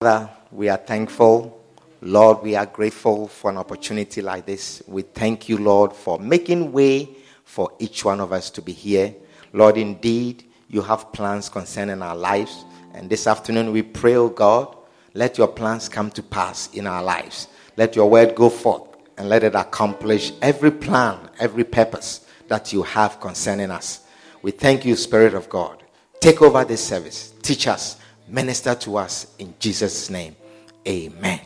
[0.00, 1.62] Father, we are thankful.
[2.02, 4.82] Lord, we are grateful for an opportunity like this.
[4.86, 7.10] We thank you, Lord, for making way
[7.44, 9.14] for each one of us to be here.
[9.52, 12.64] Lord, indeed, you have plans concerning our lives.
[12.94, 14.74] And this afternoon, we pray, oh God,
[15.12, 17.48] let your plans come to pass in our lives.
[17.76, 18.88] Let your word go forth
[19.18, 23.99] and let it accomplish every plan, every purpose that you have concerning us.
[24.42, 25.82] We thank you, Spirit of God.
[26.20, 27.32] Take over this service.
[27.42, 27.96] Teach us.
[28.28, 30.36] Minister to us in Jesus' name.
[30.86, 31.40] Amen.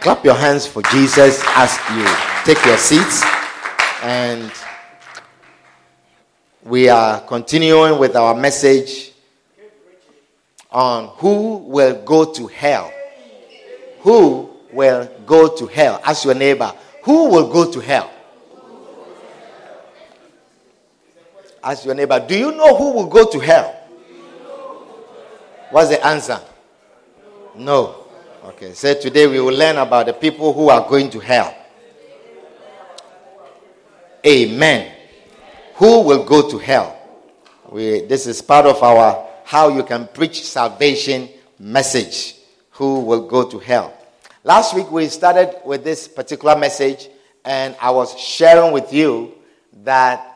[0.00, 2.06] Clap your hands for Jesus as you
[2.44, 3.24] take your seats.
[4.02, 4.52] And
[6.62, 9.12] we are continuing with our message
[10.70, 12.92] on who will go to hell.
[14.00, 16.00] Who will go to hell?
[16.04, 18.10] Ask your neighbor, who will go to hell?
[21.64, 23.74] Ask your neighbor, do you know who will go to hell?
[25.70, 26.38] What's the answer?
[27.56, 28.04] No.
[28.44, 31.56] Okay, so today we will learn about the people who are going to hell.
[34.26, 34.92] Amen.
[35.76, 36.98] Who will go to hell?
[37.70, 42.36] We, this is part of our how you can preach salvation message.
[42.72, 43.96] Who will go to hell?
[44.42, 47.08] Last week we started with this particular message,
[47.42, 49.32] and I was sharing with you
[49.84, 50.33] that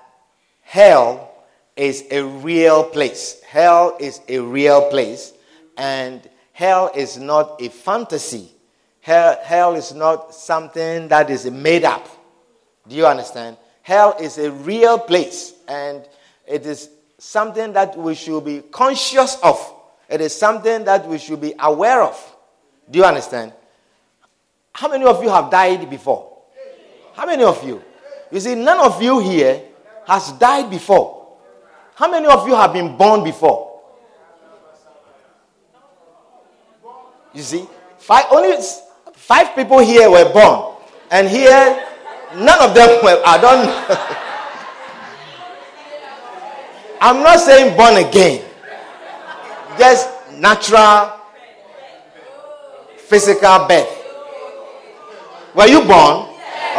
[0.69, 1.33] hell
[1.77, 3.41] is a real place.
[3.49, 5.33] Hell is a real place,
[5.79, 6.21] and
[6.53, 8.51] hell is not a fantasy.
[9.01, 12.07] Hell, hell is not something that is made up.
[12.87, 13.57] Do you understand?
[13.81, 16.07] Hell is a real place, and
[16.47, 19.75] it is something that we should be conscious of.
[20.07, 22.37] It is something that we should be aware of.
[22.91, 23.55] Do you understand?
[24.75, 26.43] How many of you have died before?
[27.15, 27.83] How many of you?
[28.31, 29.63] You see, none of you here
[30.09, 31.37] has died before.
[31.95, 33.69] How many of you have been born before?
[37.35, 37.67] You see,
[37.99, 38.57] five, only
[39.13, 40.77] five people here were born,
[41.11, 41.85] and here
[42.35, 43.21] none of them were.
[43.25, 43.69] I don't.
[47.01, 48.43] I'm not saying born again,
[49.79, 51.13] just natural,
[52.97, 53.95] physical birth.
[55.55, 56.35] Were you born?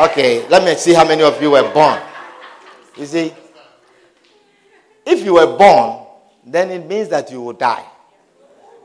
[0.09, 2.01] Okay, let me see how many of you were born.
[2.99, 3.33] You see,
[5.05, 6.05] if you were born,
[6.45, 7.85] then it means that you will die.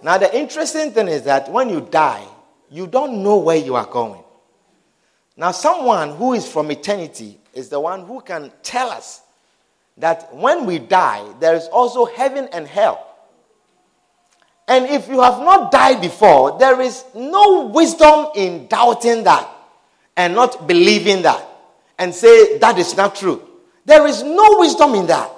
[0.04, 2.24] Now, the interesting thing is that when you die,
[2.70, 4.22] you don't know where you are going.
[5.36, 9.20] Now, someone who is from eternity is the one who can tell us
[9.96, 13.04] that when we die, there is also heaven and hell.
[14.68, 19.50] And if you have not died before, there is no wisdom in doubting that
[20.16, 21.44] and not believing that
[21.98, 23.42] and say that is not true.
[23.84, 25.30] There is no wisdom in that.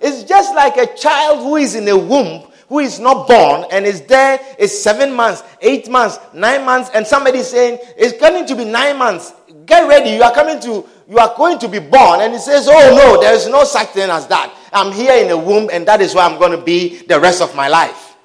[0.00, 3.84] It's just like a child who is in a womb who is not born and
[3.84, 8.56] is there is seven months, eight months, nine months, and somebody saying it's going to
[8.56, 9.32] be nine months.
[9.66, 12.20] Get ready, you are coming to, you are going to be born.
[12.20, 14.54] And he says, Oh no, there is no such thing as that.
[14.72, 17.40] I'm here in a womb, and that is where I'm going to be the rest
[17.40, 18.16] of my life.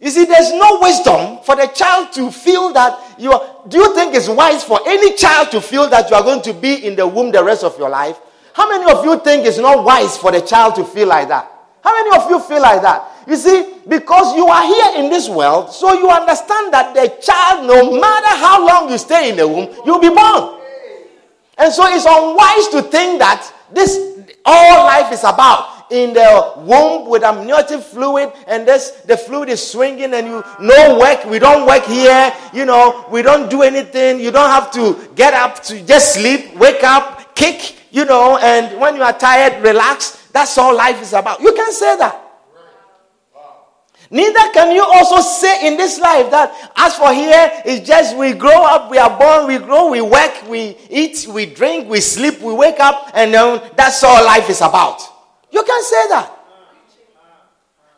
[0.00, 3.68] You see, there's no wisdom for the child to feel that you are.
[3.68, 6.52] Do you think it's wise for any child to feel that you are going to
[6.52, 8.18] be in the womb the rest of your life?
[8.54, 11.50] How many of you think it's not wise for the child to feel like that?
[11.82, 13.08] How many of you feel like that?
[13.26, 17.66] You see, because you are here in this world, so you understand that the child,
[17.66, 20.60] no matter how long you stay in the womb, you'll be born.
[21.58, 23.98] And so it's unwise to think that this
[24.44, 29.60] all life is about in the womb with amniotic fluid and this the fluid is
[29.70, 34.18] swinging and you no work we don't work here you know we don't do anything
[34.18, 38.78] you don't have to get up to just sleep wake up kick you know and
[38.80, 42.18] when you are tired relax that's all life is about you can say that
[44.12, 48.34] Neither can you also say in this life that as for here, it's just we
[48.34, 52.38] grow up, we are born, we grow, we work, we eat, we drink, we sleep,
[52.40, 55.00] we wake up, and then that's all life is about.
[55.50, 56.30] You can say that.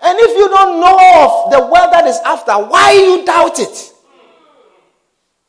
[0.02, 3.92] And if you don't know of the world that is after, why you doubt it?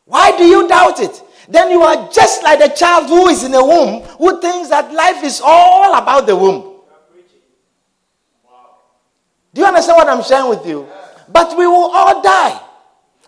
[0.06, 1.22] Why do you doubt it?
[1.48, 4.92] Then you are just like the child who is in a womb who thinks that
[4.94, 6.74] life is all about the womb.
[9.54, 10.88] Do you understand what I'm sharing with you?
[11.30, 12.60] But we will all die.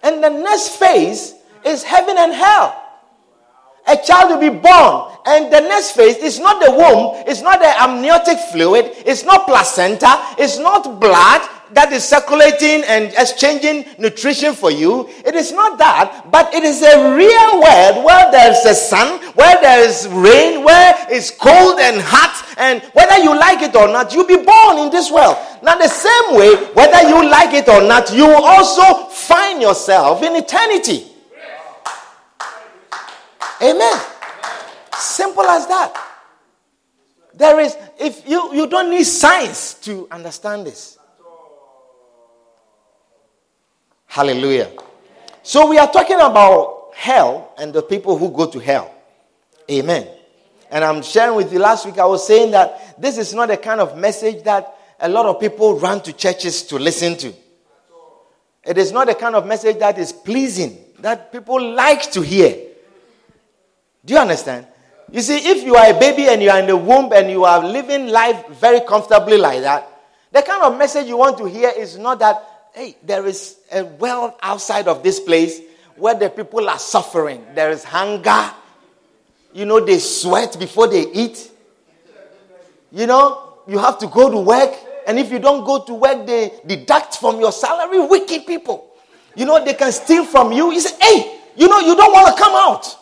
[0.04, 1.36] And the next phase
[1.66, 2.84] is heaven and hell.
[3.88, 7.62] A child will be born, and the next phase is not the womb, it's not
[7.62, 11.42] the amniotic fluid, it's not placenta, it's not blood
[11.74, 15.10] that is circulating and exchanging nutrition for you.
[15.26, 19.60] It is not that, but it is a real world where there's a sun, where
[19.62, 24.14] there is rain, where it's cold and hot, and whether you like it or not,
[24.14, 25.38] you'll be born in this world.
[25.62, 30.24] Now, the same way, whether you like it or not, you will also find yourself
[30.24, 31.12] in eternity.
[33.62, 34.00] Amen.
[34.96, 36.04] Simple as that.
[37.34, 40.97] There is, if you, you don't need science to understand this.
[44.18, 44.72] Hallelujah.
[45.44, 48.92] So we are talking about hell and the people who go to hell.
[49.70, 50.08] Amen.
[50.72, 53.58] And I'm sharing with you last week, I was saying that this is not the
[53.58, 57.32] kind of message that a lot of people run to churches to listen to.
[58.66, 62.58] It is not the kind of message that is pleasing, that people like to hear.
[64.04, 64.66] Do you understand?
[65.12, 67.44] You see, if you are a baby and you are in the womb and you
[67.44, 69.88] are living life very comfortably like that,
[70.32, 73.84] the kind of message you want to hear is not that, hey, there is a
[73.84, 75.62] world outside of this place
[75.96, 77.44] where the people are suffering.
[77.56, 78.52] There is hunger,
[79.52, 81.50] you know, they sweat before they eat.
[82.92, 84.76] You know, you have to go to work.
[85.08, 88.00] And if you don't go to work, they deduct from your salary.
[88.06, 88.92] Wicked people.
[89.36, 90.72] You know, they can steal from you.
[90.72, 92.96] You say, hey, you know, you don't want to come out.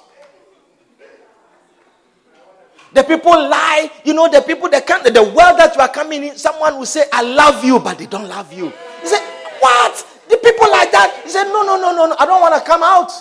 [2.93, 3.91] The people lie.
[4.05, 6.85] You know, the people that come, the world that you are coming in, someone will
[6.85, 8.65] say, I love you, but they don't love you.
[8.65, 9.93] You say, what?
[10.29, 11.21] The people like that?
[11.23, 12.15] He said, no, no, no, no, no.
[12.19, 13.11] I don't want to come out.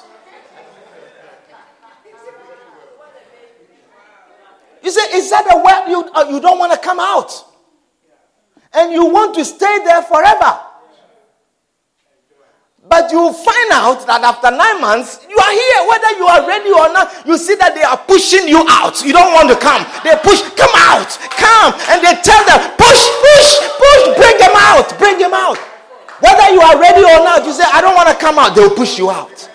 [4.82, 7.32] You say, is that a way you, uh, you don't want to come out?
[8.74, 10.60] And you want to stay there forever.
[12.84, 16.68] But you find out that after nine months, you are here, whether you are ready
[16.68, 17.08] or not.
[17.24, 19.00] You see that they are pushing you out.
[19.00, 19.88] You don't want to come.
[20.04, 21.72] They push, come out, come.
[21.88, 23.48] And they tell them, push, push,
[23.80, 25.56] push, bring them out, bring them out.
[26.20, 28.54] Whether you are ready or not, you say, I don't want to come out.
[28.54, 29.50] They'll push you out.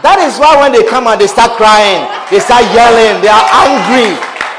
[0.00, 3.46] That is why when they come out, they start crying, they start yelling, they are
[3.64, 4.12] angry.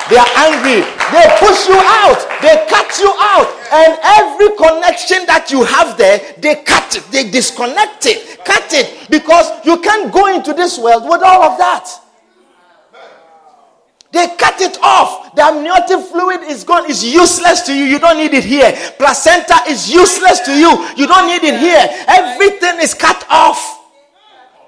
[0.09, 0.85] They are angry.
[1.09, 2.21] They push you out.
[2.41, 3.49] They cut you out.
[3.73, 7.03] And every connection that you have there, they cut it.
[7.09, 8.37] They disconnect it.
[8.45, 9.09] Cut it.
[9.09, 11.89] Because you can't go into this world with all of that.
[14.15, 15.35] They cut it off.
[15.35, 16.89] The amniotic fluid is gone.
[16.89, 17.83] It's useless to you.
[17.83, 18.71] You don't need it here.
[18.97, 20.71] Placenta is useless to you.
[20.95, 21.85] You don't need it here.
[22.07, 23.59] Everything is cut off.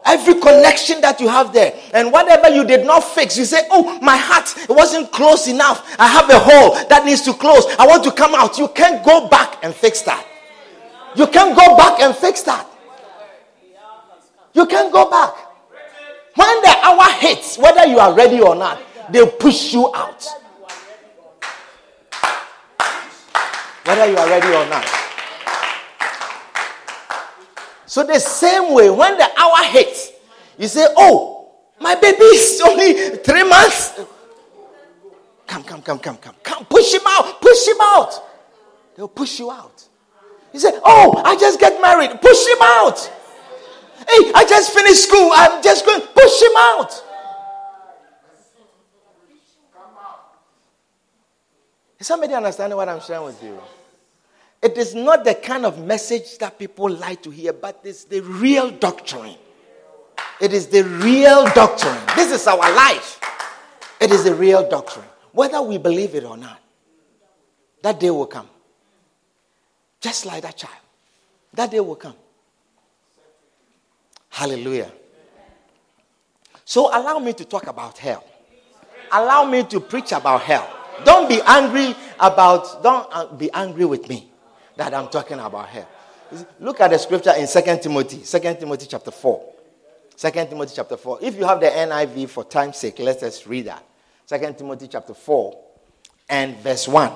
[0.04, 1.74] Every connection that you have there.
[1.94, 5.96] And whatever you did not fix, you say, Oh, my heart, it wasn't close enough.
[5.98, 7.64] I have a hole that needs to close.
[7.80, 8.58] I want to come out.
[8.58, 10.28] You can't go back and fix that.
[11.16, 12.68] You can't go back and fix that.
[14.54, 15.34] You can't go back.
[16.36, 18.82] When the hour hits, whether you are ready or not,
[19.12, 20.26] they push you out.
[23.86, 24.86] Whether you are ready or not.
[27.86, 30.12] So, the same way, when the hour hits,
[30.58, 34.02] you say, Oh, my baby is only three months.
[35.48, 36.36] Come, come, come, come, come.
[36.44, 37.42] Come, push him out.
[37.42, 38.14] Push him out.
[38.96, 39.88] They'll push you out.
[40.52, 42.20] You say, Oh, I just get married.
[42.22, 43.00] Push him out.
[44.00, 45.32] Hey, I just finished school.
[45.34, 46.02] I'm just going.
[46.02, 47.04] Push him out.
[52.00, 53.60] Is somebody understanding what I'm sharing with you?
[54.62, 58.22] It is not the kind of message that people like to hear, but it's the
[58.22, 59.36] real doctrine.
[60.40, 61.98] It is the real doctrine.
[62.16, 63.20] This is our life.
[64.00, 65.06] It is the real doctrine.
[65.32, 66.60] Whether we believe it or not,
[67.82, 68.48] that day will come.
[70.02, 70.74] Just like that child.
[71.54, 72.16] That day will come.
[74.30, 74.92] Hallelujah.
[76.66, 78.24] So allow me to talk about hell.
[79.12, 80.77] Allow me to preach about hell.
[81.04, 84.32] Don't be angry about, don't uh, be angry with me
[84.76, 85.88] that I'm talking about here.
[86.60, 89.54] Look at the scripture in 2 Timothy, 2 Timothy chapter 4.
[90.18, 91.20] 2 Timothy chapter 4.
[91.22, 93.84] If you have the NIV for time's sake, let us read that.
[94.28, 95.58] 2 Timothy chapter 4
[96.30, 97.12] and verse 1.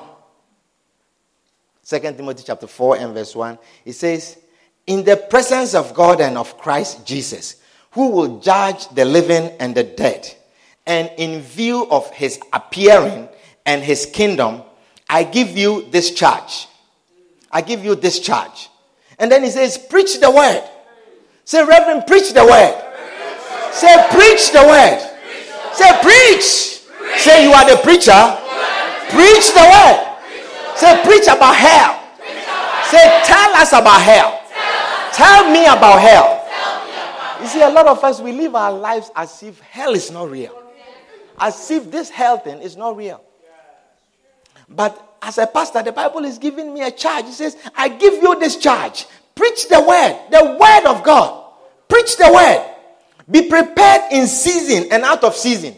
[1.83, 3.57] 2 Timothy chapter 4 and verse 1.
[3.85, 4.38] It says,
[4.88, 7.57] In the presence of God and of Christ Jesus,
[7.91, 10.33] who will judge the living and the dead,
[10.85, 13.27] and in view of his appearing
[13.65, 14.63] and his kingdom,
[15.10, 16.68] I give you this charge
[17.51, 18.70] I give you this charge.
[19.20, 20.63] And then he says, Preach the word.
[21.44, 22.75] Say, Reverend, preach the word.
[23.74, 25.00] Say, Preach the word.
[25.74, 26.80] Say, Preach.
[27.20, 28.38] Say, You are the preacher.
[29.12, 30.08] Preach the word.
[30.75, 31.98] Say, Preach about hell.
[32.88, 34.38] Say, tell us about hell.
[35.13, 36.38] Tell, me about hell.
[37.41, 40.30] You see, a lot of us, we live our lives as if hell is not
[40.30, 40.58] real.
[41.38, 43.24] As if this hell thing is not real.
[44.75, 47.25] But as a pastor, the Bible is giving me a charge.
[47.25, 49.05] It says, I give you this charge.
[49.35, 51.53] Preach the word, the word of God.
[51.87, 52.67] Preach the word.
[53.29, 55.75] Be prepared in season and out of season.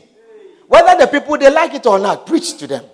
[0.68, 2.86] Whether the people they like it or not, preach to them.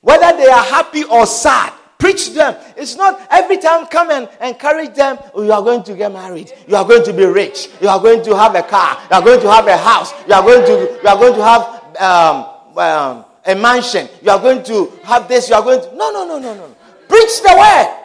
[0.00, 2.56] Whether they are happy or sad, preach them.
[2.76, 5.18] It's not every time come and encourage them.
[5.34, 6.52] Oh, you are going to get married.
[6.66, 7.68] You are going to be rich.
[7.80, 8.98] You are going to have a car.
[9.10, 10.12] You are going to have a house.
[10.26, 14.08] You are going to you are going to have um, um, a mansion.
[14.22, 15.48] You are going to have this.
[15.48, 16.76] You are going to no no no no no.
[17.08, 17.96] Preach the word.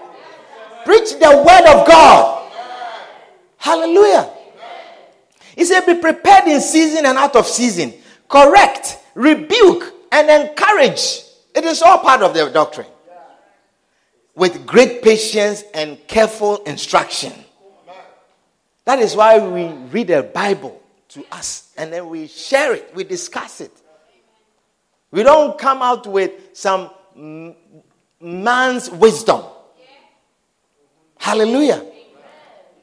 [0.85, 2.51] Preach the word of God.
[3.57, 4.29] Hallelujah.
[5.55, 7.93] He said, Be prepared in season and out of season.
[8.27, 11.21] Correct, rebuke, and encourage.
[11.53, 12.87] It is all part of the doctrine.
[14.35, 17.31] With great patience and careful instruction.
[18.83, 23.03] That is why we read the Bible to us and then we share it, we
[23.03, 23.71] discuss it.
[25.15, 26.89] We don't come out with some
[28.19, 29.43] man's wisdom.
[31.17, 31.85] Hallelujah.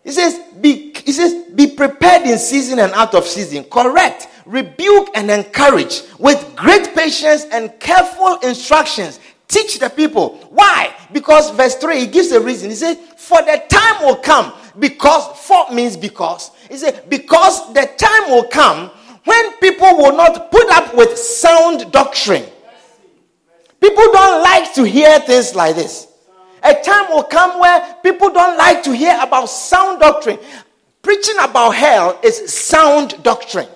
[0.02, 3.64] He says, be, he says, be prepared in season and out of season.
[3.64, 9.20] Correct, rebuke, and encourage with great patience and careful instructions.
[9.46, 10.38] Teach the people.
[10.52, 10.96] Why?
[11.12, 12.70] Because verse 3, he gives a reason.
[12.70, 16.50] He says, For the time will come, because, for means because.
[16.70, 18.90] He said, Because the time will come
[19.24, 22.44] when people will not put up with sound doctrine.
[23.80, 26.08] People don't like to hear things like this.
[26.62, 30.38] A time will come where people don't like to hear about sound doctrine.
[31.02, 33.68] Preaching about hell is sound doctrine.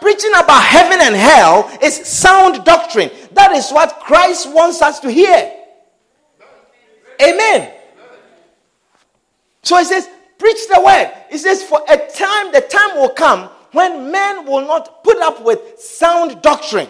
[0.00, 3.10] Preaching about heaven and hell is sound doctrine.
[3.32, 5.52] That is what Christ wants us to hear.
[7.22, 7.70] Amen.
[9.62, 11.12] So he says, preach the word.
[11.30, 15.42] He says, for a time, the time will come when men will not put up
[15.42, 16.88] with sound doctrine.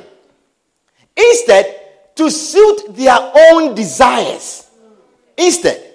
[1.17, 1.81] Instead,
[2.17, 4.69] to suit their own desires.
[5.37, 5.87] Instead,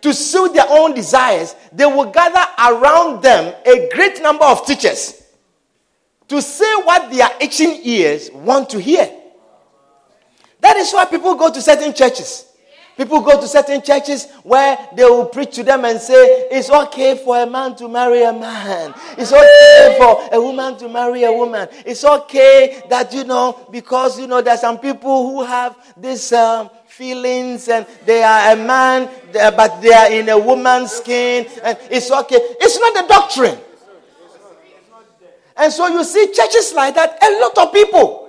[0.00, 5.22] to suit their own desires, they will gather around them a great number of teachers
[6.28, 9.10] to say what their itching ears want to hear.
[10.60, 12.44] That is why people go to certain churches.
[12.98, 17.16] People go to certain churches where they will preach to them and say, It's okay
[17.16, 18.92] for a man to marry a man.
[19.16, 21.68] It's okay for a woman to marry a woman.
[21.86, 26.32] It's okay that, you know, because, you know, there are some people who have this
[26.32, 31.46] um, feelings and they are a man, but they are in a woman's skin.
[31.62, 32.34] And it's okay.
[32.36, 33.58] It's not the doctrine.
[35.56, 38.28] And so you see churches like that, a lot of people.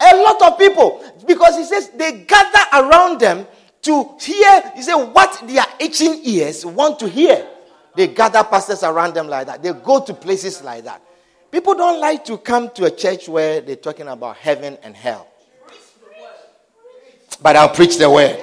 [0.00, 1.00] A lot of people.
[1.22, 3.46] Because he says they gather around them
[3.82, 7.48] to hear, he said, what their itching ears want to hear.
[7.94, 9.62] They gather pastors around them like that.
[9.62, 11.02] They go to places like that.
[11.50, 15.28] People don't like to come to a church where they're talking about heaven and hell.
[17.42, 18.38] But I'll preach the word.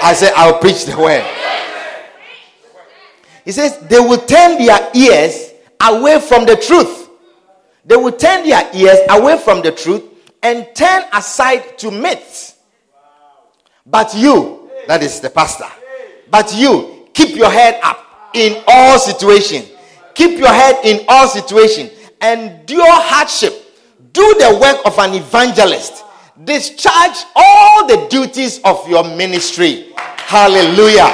[0.00, 1.24] I said, I'll preach the word.
[3.44, 7.08] He says, they will turn their ears away from the truth.
[7.84, 10.07] They will turn their ears away from the truth
[10.42, 12.56] and turn aside to myths.
[13.86, 15.66] But you, that is the pastor,
[16.30, 19.70] but you keep your head up in all situations.
[20.14, 21.90] Keep your head in all situations.
[22.20, 23.54] Endure hardship.
[24.12, 26.04] Do the work of an evangelist.
[26.44, 29.92] Discharge all the duties of your ministry.
[29.96, 31.08] Hallelujah.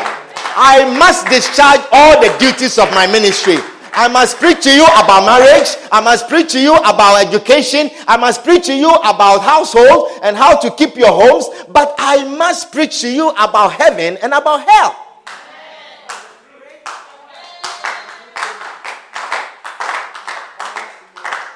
[0.57, 3.57] I must discharge all the duties of my ministry.
[3.97, 5.77] I must preach to you about marriage.
[5.93, 7.91] I must preach to you about education.
[8.09, 11.47] I must preach to you about household and how to keep your homes.
[11.71, 15.01] But I must preach to you about heaven and about hell.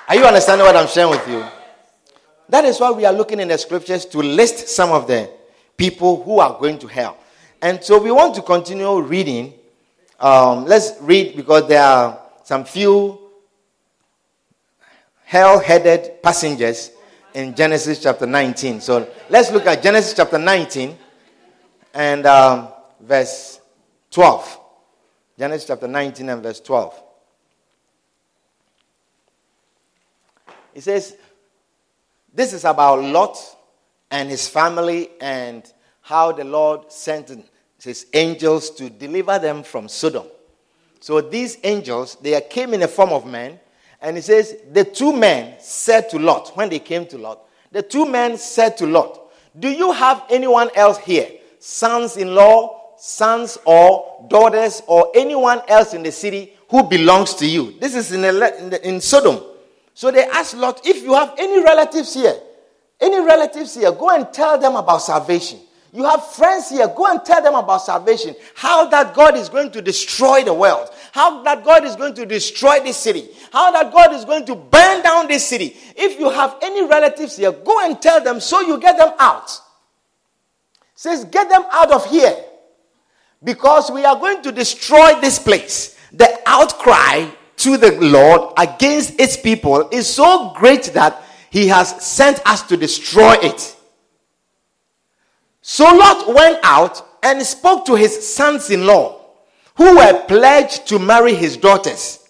[0.08, 1.44] Are you understanding what I'm sharing with you?
[2.48, 5.28] That is why we are looking in the scriptures to list some of the
[5.76, 7.18] people who are going to hell.
[7.60, 9.54] And so we want to continue reading.
[10.20, 13.18] Um, let's read because there are some few
[15.22, 16.92] hell headed passengers
[17.34, 18.80] in Genesis chapter 19.
[18.80, 20.96] So let's look at Genesis chapter 19
[21.92, 22.68] and um,
[23.02, 23.60] verse
[24.12, 24.60] 12.
[25.38, 27.02] Genesis chapter 19 and verse 12.
[30.74, 31.18] It says,
[32.32, 33.36] This is about Lot
[34.10, 37.30] and his family and how the Lord sent
[37.84, 40.24] his angels to deliver them from Sodom.
[41.00, 43.60] So these angels, they came in the form of men.
[44.00, 47.40] And he says, the two men said to Lot, when they came to Lot,
[47.72, 51.28] the two men said to Lot, Do you have anyone else here
[51.58, 57.46] sons in law, sons or daughters, or anyone else in the city who belongs to
[57.46, 57.78] you.
[57.78, 59.42] This is in, in, in Sodom.
[59.94, 62.34] So they asked Lot, if you have any relatives here,
[63.00, 65.60] any relatives here, go and tell them about salvation.
[65.92, 68.34] You have friends here, go and tell them about salvation.
[68.54, 70.90] How that God is going to destroy the world.
[71.12, 73.28] How that God is going to destroy this city.
[73.52, 75.76] How that God is going to burn down this city.
[75.96, 79.50] If you have any relatives here, go and tell them so you get them out.
[80.94, 82.36] says, get them out of here.
[83.42, 85.98] Because we are going to destroy this place.
[86.12, 92.46] The outcry to the Lord against its people is so great that he has sent
[92.46, 93.76] us to destroy it.
[95.70, 99.20] So Lot went out and spoke to his sons in law,
[99.74, 102.26] who were pledged to marry his daughters.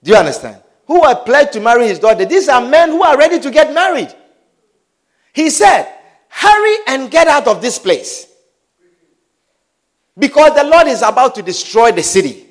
[0.00, 0.62] Do you understand?
[0.86, 2.24] Who were pledged to marry his daughter.
[2.24, 4.14] These are men who are ready to get married.
[5.32, 5.92] He said,
[6.28, 8.28] Hurry and get out of this place.
[10.16, 12.46] Because the Lord is about to destroy the city.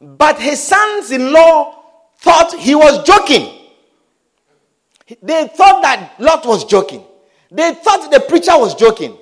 [0.00, 1.82] But his sons in law
[2.18, 3.58] thought he was joking.
[5.20, 7.04] They thought that Lot was joking.
[7.54, 9.16] They thought the preacher was joking.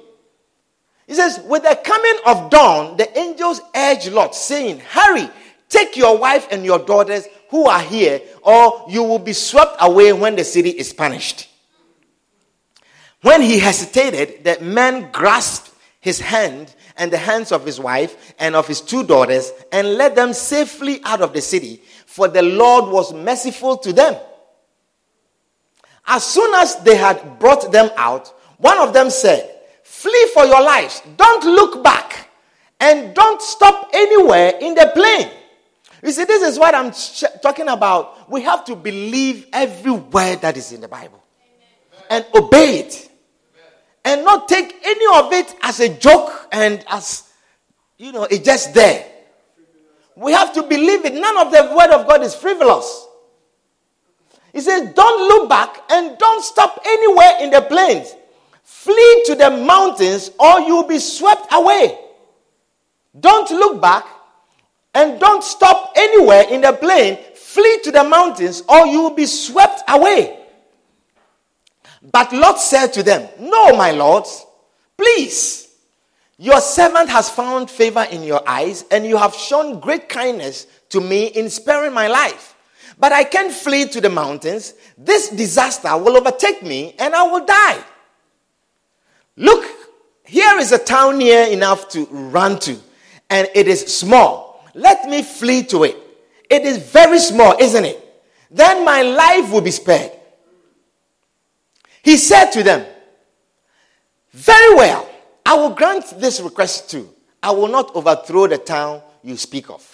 [1.07, 5.29] He says, With the coming of dawn, the angels urged Lot, saying, Hurry,
[5.69, 10.15] take your wife and your daughters who are here, or you will be swept away
[10.15, 11.51] when the city is punished.
[13.21, 15.71] When he hesitated, the man grasped
[16.01, 20.17] his hand and the hands of his wife and of his two daughters and led
[20.17, 24.17] them safely out of the city, for the Lord was merciful to them.
[26.07, 28.29] As soon as they had brought them out,
[28.59, 29.49] one of them said,
[29.83, 31.03] Flee for your lives.
[31.17, 32.29] Don't look back.
[32.81, 35.31] And don't stop anywhere in the plain.
[36.03, 38.29] You see, this is what I'm ch- talking about.
[38.29, 41.23] We have to believe every word that is in the Bible
[42.11, 43.09] and obey it.
[44.05, 47.31] And not take any of it as a joke and as,
[47.99, 49.07] you know, it's just there.
[50.17, 51.15] We have to believe it.
[51.15, 53.07] None of the word of God is frivolous.
[54.53, 58.15] He says, Don't look back and don't stop anywhere in the plains.
[58.63, 61.99] Flee to the mountains or you'll be swept away.
[63.19, 64.07] Don't look back
[64.95, 67.19] and don't stop anywhere in the plain.
[67.35, 70.39] Flee to the mountains or you will be swept away.
[72.11, 74.45] But Lot said to them, No, my lords,
[74.97, 75.69] please.
[76.39, 81.01] Your servant has found favor in your eyes, and you have shown great kindness to
[81.01, 82.52] me in sparing my life.
[83.03, 84.75] But I can't flee to the mountains.
[84.97, 87.83] This disaster will overtake me and I will die.
[89.37, 89.65] Look,
[90.25, 92.79] here is a town near enough to run to,
[93.29, 94.65] and it is small.
[94.75, 95.97] Let me flee to it.
[96.49, 97.99] It is very small, isn't it?
[98.53, 100.13] Then my life will be spared.
[102.05, 102.87] He said to them,
[104.31, 105.11] Very well,
[105.45, 107.13] I will grant this request too.
[107.43, 109.92] I will not overthrow the town you speak of.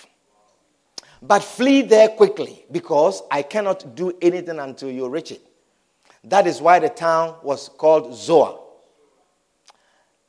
[1.21, 5.43] But flee there quickly, because I cannot do anything until you reach it.
[6.25, 8.61] That is why the town was called Zoar.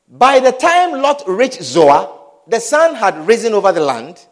[0.08, 4.26] By the time Lot reached Zoar, the sun had risen over the land.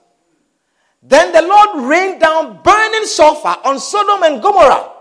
[1.04, 4.92] Then the Lord rained down burning sulfur on Sodom and Gomorrah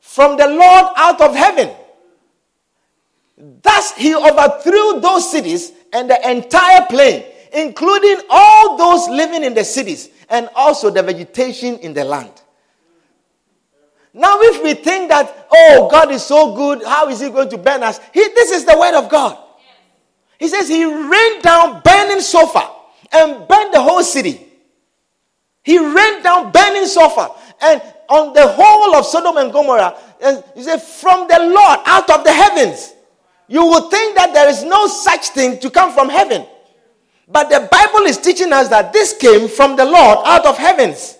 [0.00, 1.74] from the Lord out of heaven.
[3.62, 9.64] Thus he overthrew those cities and the entire plain, including all those living in the
[9.64, 12.32] cities and also the vegetation in the land.
[14.14, 17.58] Now, if we think that, oh, God is so good, how is He going to
[17.58, 18.00] burn us?
[18.12, 19.38] He, this is the word of God.
[20.38, 22.66] He says He rained down burning sulfur
[23.12, 24.46] and burned the whole city.
[25.62, 27.28] He rained down burning sulfur
[27.60, 29.96] and on the whole of Sodom and Gomorrah.
[30.20, 32.92] And he said, from the Lord out of the heavens.
[33.46, 36.46] You would think that there is no such thing to come from heaven.
[37.30, 41.16] But the Bible is teaching us that this came from the Lord out of heavens.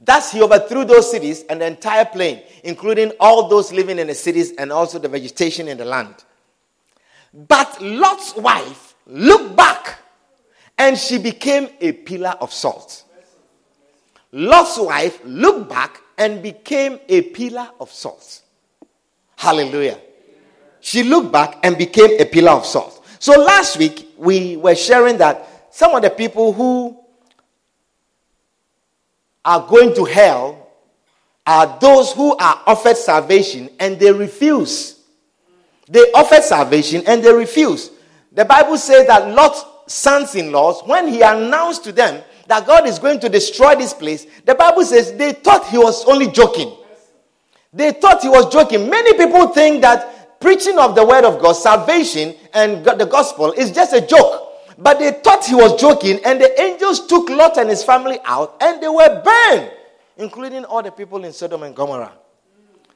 [0.00, 4.14] Thus, he overthrew those cities and the entire plain, including all those living in the
[4.14, 6.14] cities and also the vegetation in the land.
[7.32, 9.98] But Lot's wife looked back
[10.76, 13.04] and she became a pillar of salt.
[14.32, 18.42] Lot's wife looked back and became a pillar of salt.
[19.36, 19.98] Hallelujah.
[20.80, 22.99] She looked back and became a pillar of salt.
[23.20, 26.98] So last week, we were sharing that some of the people who
[29.44, 30.70] are going to hell
[31.46, 35.00] are those who are offered salvation and they refuse.
[35.86, 37.90] They offered salvation and they refuse.
[38.32, 42.86] The Bible says that Lot's sons in laws, when he announced to them that God
[42.88, 46.74] is going to destroy this place, the Bible says they thought he was only joking.
[47.70, 48.88] They thought he was joking.
[48.88, 53.70] Many people think that preaching of the word of God, salvation, and the gospel is
[53.70, 54.48] just a joke.
[54.78, 58.56] But they thought he was joking, and the angels took Lot and his family out,
[58.60, 59.70] and they were burned,
[60.16, 62.12] including all the people in Sodom and Gomorrah.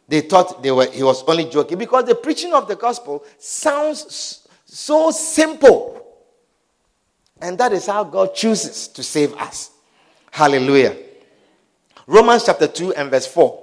[0.09, 4.47] They thought they were, he was only joking because the preaching of the gospel sounds
[4.65, 6.01] so simple.
[7.41, 9.71] And that is how God chooses to save us.
[10.31, 10.97] Hallelujah.
[12.07, 13.63] Romans chapter 2 and verse 4.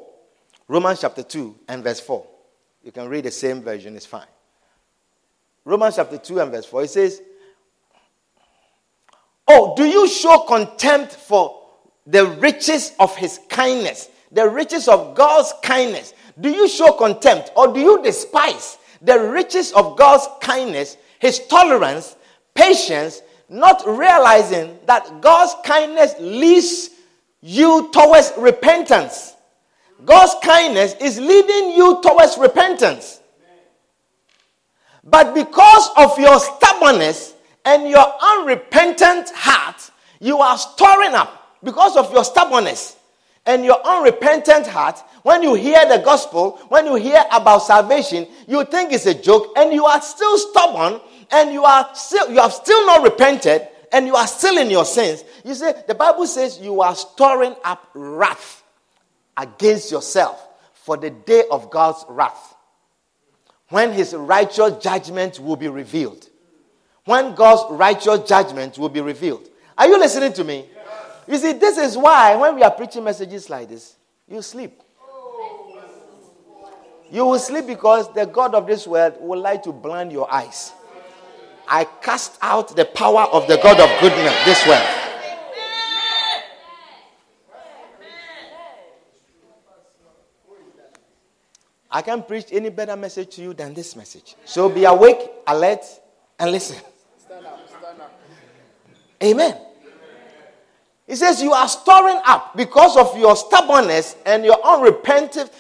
[0.68, 2.26] Romans chapter 2 and verse 4.
[2.84, 4.26] You can read the same version, it's fine.
[5.66, 6.84] Romans chapter 2 and verse 4.
[6.84, 7.22] It says,
[9.48, 11.62] Oh, do you show contempt for
[12.08, 16.14] the riches of his kindness, the riches of God's kindness?
[16.40, 22.16] Do you show contempt or do you despise the riches of God's kindness, his tolerance,
[22.56, 26.90] patience, not realizing that God's kindness leads
[27.42, 29.36] you towards repentance?
[30.04, 33.20] God's kindness is leading you towards repentance.
[35.04, 37.34] But because of your stubbornness
[37.66, 42.98] and your unrepentant heart, you are storing up because of your stubbornness
[43.46, 45.00] and your unrepentant heart.
[45.24, 49.54] When you hear the gospel, when you hear about salvation, you think it's a joke
[49.58, 54.06] and you are still stubborn and you are still you have still not repented and
[54.06, 55.24] you are still in your sins.
[55.44, 58.61] You say the Bible says you are storing up wrath
[59.38, 62.56] against yourself for the day of God's wrath.
[63.70, 66.28] When his righteous judgment will be revealed.
[67.06, 69.48] When God's righteous judgment will be revealed.
[69.78, 70.66] Are you listening to me?
[70.74, 70.86] Yes.
[71.28, 73.96] You see, this is why when we are preaching messages like this,
[74.28, 74.82] you sleep.
[77.12, 80.72] You will sleep because the God of this world will like to blind your eyes.
[81.68, 85.01] I cast out the power of the God of goodness this world.
[91.92, 94.36] I can't preach any better message to you than this message.
[94.46, 95.84] So be awake, alert,
[96.40, 96.78] and listen.
[97.18, 98.20] Stand up, stand up.
[99.22, 99.58] Amen.
[101.06, 105.52] He says, You are storing up because of your stubbornness and your unrepentant,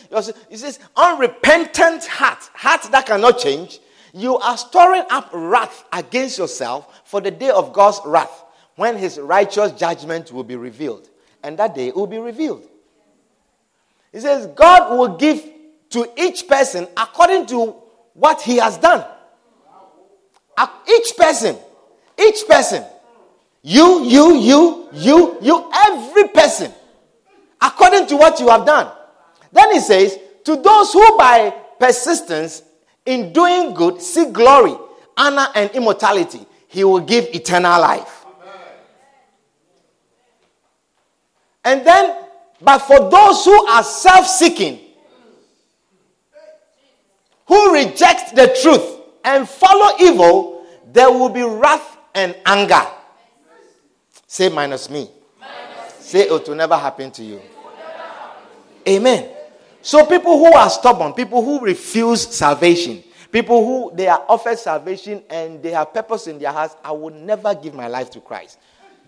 [0.49, 3.79] he says, unrepentant heart, heart that cannot change.
[4.13, 8.45] You are storing up wrath against yourself for the day of God's wrath
[8.77, 11.09] when his righteous judgment will be revealed.
[11.43, 12.65] And that day will be revealed.
[14.13, 15.43] He says, God will give
[15.91, 17.75] to each person according to
[18.13, 19.05] what he has done.
[20.87, 21.55] Each person,
[22.19, 22.83] each person,
[23.61, 26.71] you, you, you, you, you, every person,
[27.61, 28.91] according to what you have done.
[29.51, 32.63] Then he says, to those who by persistence
[33.05, 34.75] in doing good seek glory,
[35.17, 38.25] honor, and immortality, he will give eternal life.
[41.63, 42.25] And then,
[42.61, 44.79] but for those who are self seeking,
[47.51, 52.87] who reject the truth and follow evil, there will be wrath and anger.
[54.25, 55.09] Say minus me.
[55.37, 57.41] Minus Say it will never happen to you.
[58.87, 59.29] Amen.
[59.81, 65.21] So people who are stubborn, people who refuse salvation, people who they are offered salvation
[65.29, 68.59] and they have purpose in their hearts, I will never give my life to Christ.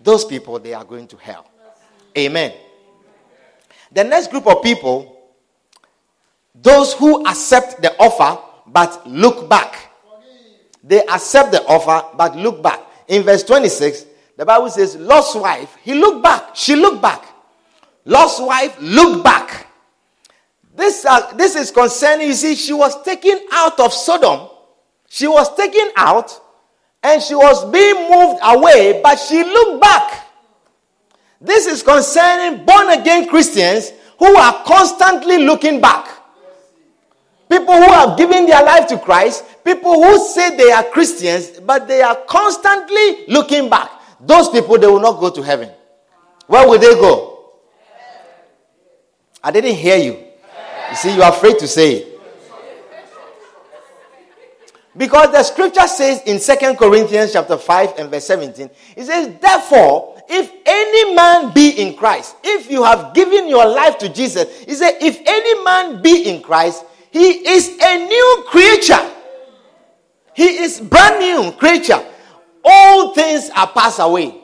[0.02, 1.46] Those people they are going to hell.
[2.18, 2.52] Amen.
[3.90, 5.13] The next group of people
[6.54, 9.90] those who accept the offer but look back.
[10.82, 12.80] They accept the offer but look back.
[13.08, 16.54] In verse 26, the Bible says, Lot's wife, he looked back.
[16.54, 17.24] She looked back.
[18.04, 19.68] Lot's wife looked back.
[20.74, 24.48] This, uh, this is concerning, you see, she was taken out of Sodom.
[25.08, 26.40] She was taken out
[27.02, 30.26] and she was being moved away, but she looked back.
[31.40, 36.08] This is concerning born again Christians who are constantly looking back.
[37.48, 41.86] People who have given their life to Christ, people who say they are Christians, but
[41.86, 43.90] they are constantly looking back.
[44.20, 45.70] Those people, they will not go to heaven.
[46.46, 47.52] Where will they go?
[49.42, 50.24] I didn't hear you.
[50.90, 52.14] You see, you're afraid to say it.
[54.96, 60.22] Because the scripture says in Second Corinthians chapter 5 and verse 17, it says, Therefore,
[60.28, 64.74] if any man be in Christ, if you have given your life to Jesus, he
[64.74, 69.08] said, If any man be in Christ, he is a new creature.
[70.34, 72.04] He is brand new creature.
[72.64, 74.34] All things are passed away.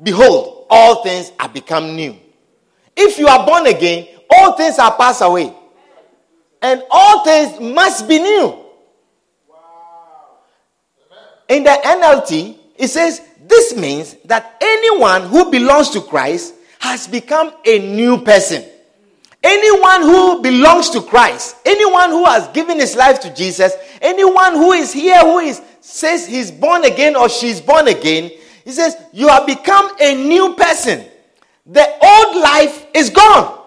[0.00, 2.16] Behold, all things are become new.
[2.96, 5.52] If you are born again, all things are passed away.
[6.62, 8.64] And all things must be new.
[11.48, 17.52] In the NLT, it says, This means that anyone who belongs to Christ has become
[17.66, 18.64] a new person.
[19.42, 23.72] Anyone who belongs to Christ, anyone who has given his life to Jesus,
[24.02, 28.30] anyone who is here who is says he's born again or she's born again,
[28.64, 31.06] he says you have become a new person.
[31.64, 33.58] The old life is gone.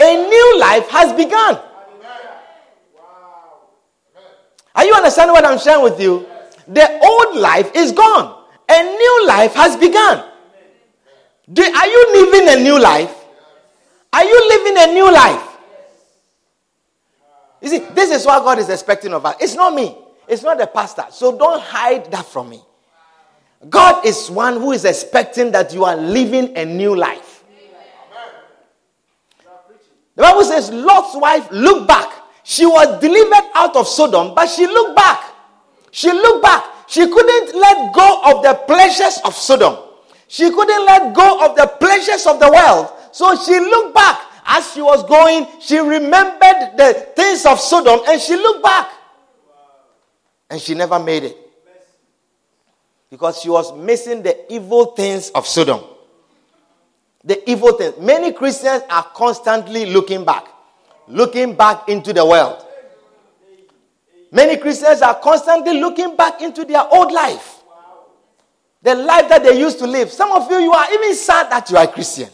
[0.00, 1.60] A new life has begun.
[4.74, 6.26] Are you understanding what I'm sharing with you?
[6.66, 8.44] The old life is gone.
[8.68, 10.24] A new life has begun.
[11.52, 13.23] Do, are you living a new life?
[14.14, 15.56] Are you living a new life?
[17.60, 19.34] You see, this is what God is expecting of us.
[19.40, 19.96] It's not me,
[20.28, 21.06] it's not the pastor.
[21.10, 22.62] So don't hide that from me.
[23.68, 27.42] God is one who is expecting that you are living a new life.
[30.14, 32.12] The Bible says Lot's wife looked back.
[32.44, 35.24] She was delivered out of Sodom, but she looked back.
[35.90, 36.62] She looked back.
[36.86, 39.76] She couldn't let go of the pleasures of Sodom.
[40.28, 42.92] She couldn't let go of the pleasures of the world.
[43.14, 44.18] So she looked back.
[44.44, 48.90] As she was going, she remembered the things of Sodom and she looked back.
[50.50, 51.36] And she never made it.
[53.08, 55.84] Because she was missing the evil things of Sodom.
[57.22, 57.94] The evil things.
[58.00, 60.48] Many Christians are constantly looking back,
[61.06, 62.66] looking back into the world.
[64.32, 67.62] Many Christians are constantly looking back into their old life.
[68.82, 70.10] The life that they used to live.
[70.10, 72.28] Some of you, you are even sad that you are a Christian.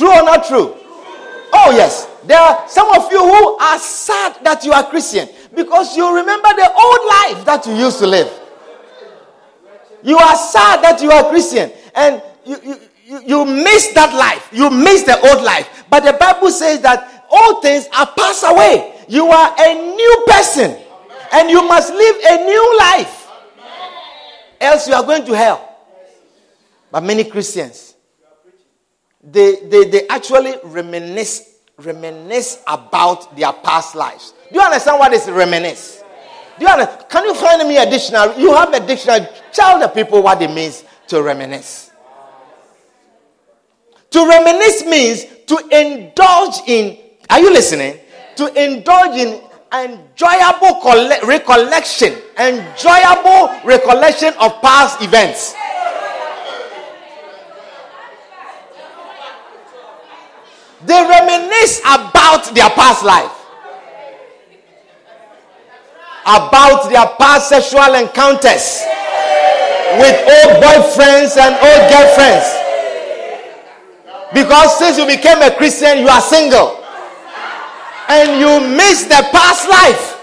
[0.00, 0.74] True or not true?
[1.52, 2.08] Oh, yes.
[2.24, 6.48] There are some of you who are sad that you are Christian because you remember
[6.56, 8.32] the old life that you used to live.
[10.02, 14.48] You are sad that you are Christian and you, you, you, you miss that life.
[14.52, 15.84] You miss the old life.
[15.90, 19.04] But the Bible says that all things are passed away.
[19.06, 20.78] You are a new person.
[21.30, 23.28] And you must live a new life.
[24.62, 25.76] Else you are going to hell.
[26.90, 27.89] But many Christians,
[29.22, 34.34] they, they, they actually reminisce, reminisce about their past lives.
[34.50, 36.02] Do you understand what is reminisce?
[36.58, 37.08] Do you understand?
[37.08, 38.40] Can you find me a dictionary?
[38.40, 39.26] You have a dictionary.
[39.52, 41.90] Tell the people what it means to reminisce.
[44.10, 47.98] To reminisce means to indulge in, are you listening?
[48.36, 49.40] To indulge in
[49.72, 55.54] enjoyable colle- recollection, enjoyable recollection of past events.
[60.86, 63.32] They reminisce about their past life,
[66.24, 68.80] about their past sexual encounters
[70.00, 72.48] with old boyfriends and old girlfriends.
[74.32, 76.78] Because since you became a Christian, you are single.
[78.08, 80.16] And you miss the past life.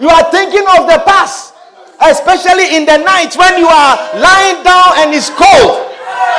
[0.00, 1.54] You are thinking of the past,
[2.00, 5.93] especially in the night when you are lying down and it's cold.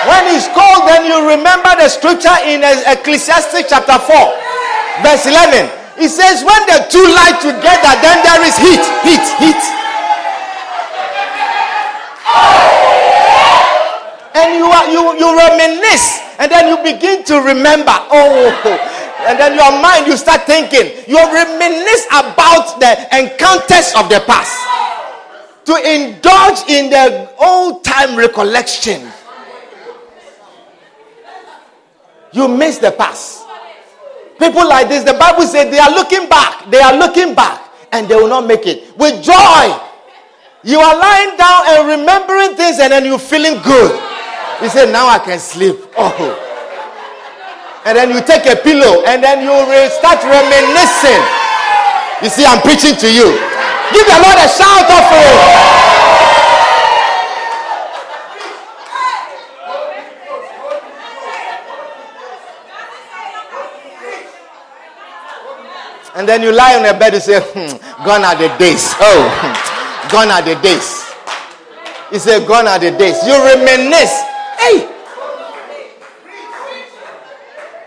[0.05, 4.13] When it's cold, then you remember the scripture in Ecclesiastes chapter 4,
[5.01, 5.65] verse 11.
[5.97, 9.63] It says, When the two lie together, then there is heat, heat, heat.
[14.35, 18.51] and you are you you reminisce and then you begin to remember oh
[19.27, 24.53] and then your mind you start thinking you reminisce about the encounters of the past
[25.63, 29.09] to indulge in the old time recollection
[32.35, 33.45] you miss the past
[34.37, 38.07] people like this the bible says they are looking back they are looking back and
[38.07, 39.65] they will not make it with joy
[40.63, 43.93] you are lying down and remembering things and then you're feeling good
[44.61, 45.75] You said, Now I can sleep.
[45.97, 46.15] Oh.
[47.85, 49.53] And then you take a pillow and then you
[49.91, 51.23] start reminiscing.
[52.23, 53.35] You see, I'm preaching to you.
[53.93, 55.94] Give the Lord a shout of
[66.15, 68.93] And then you lie on the bed and say, hmm, Gone are the days.
[68.99, 71.03] Oh, gone are the days.
[72.09, 73.21] He said, Gone are the days.
[73.25, 74.23] You reminisce
[74.57, 74.91] Hey!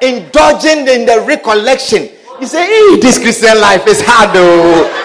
[0.01, 2.09] Indulging in the recollection.
[2.41, 5.05] You say, hey, this Christian life is hard, oh.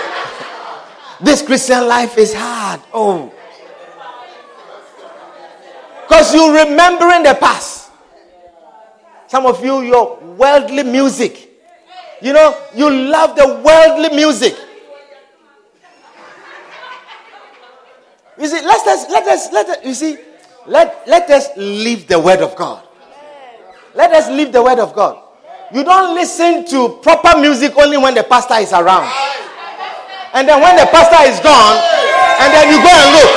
[1.20, 2.82] This Christian life is hard.
[2.94, 3.34] Oh.
[6.04, 7.90] Because you're remembering the past.
[9.28, 11.53] Some of you, your worldly music.
[12.24, 14.56] You know, you love the worldly music.
[18.40, 20.18] You see, let us, let us, let us, you see,
[20.66, 22.82] let, let us leave the word of God.
[23.94, 25.22] Let us leave the word of God.
[25.74, 29.12] You don't listen to proper music only when the pastor is around.
[30.34, 31.76] And then when the pastor is gone,
[32.40, 33.32] and then you go and look.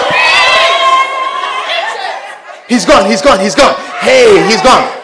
[2.68, 3.74] He's gone, he's gone, he's gone.
[3.98, 4.95] Hey, he's gone.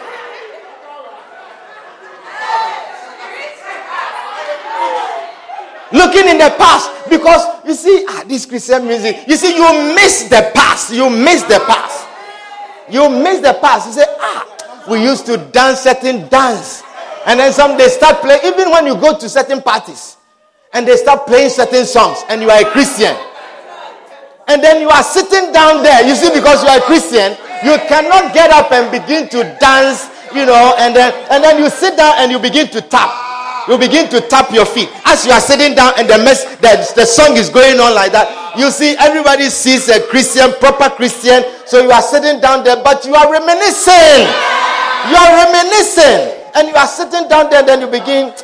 [5.92, 10.24] Looking in the past because you see, ah, this Christian music, you see, you miss
[10.24, 10.92] the past.
[10.92, 12.08] You miss the past.
[12.88, 13.88] You miss the past.
[13.88, 16.82] You say, ah, we used to dance certain dance.
[17.26, 20.16] And then some they start playing, even when you go to certain parties
[20.72, 23.14] and they start playing certain songs and you are a Christian.
[24.48, 27.78] And then you are sitting down there, you see, because you are a Christian, you
[27.86, 31.96] cannot get up and begin to dance, you know, and then and then you sit
[31.96, 33.31] down and you begin to tap.
[33.68, 36.74] You begin to tap your feet as you are sitting down, and the mess the,
[36.94, 38.58] the song is going on like that.
[38.58, 41.44] You see, everybody sees a Christian, proper Christian.
[41.66, 44.26] So you are sitting down there, but you are reminiscing.
[45.10, 47.60] You are reminiscing, and you are sitting down there.
[47.60, 48.34] And then you begin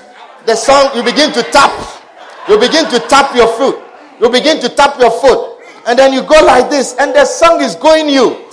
[0.47, 0.95] the song.
[0.95, 1.75] You begin to tap.
[2.49, 3.83] You begin to tap your foot.
[4.21, 7.61] You begin to tap your foot, and then you go like this, and the song
[7.61, 8.49] is going you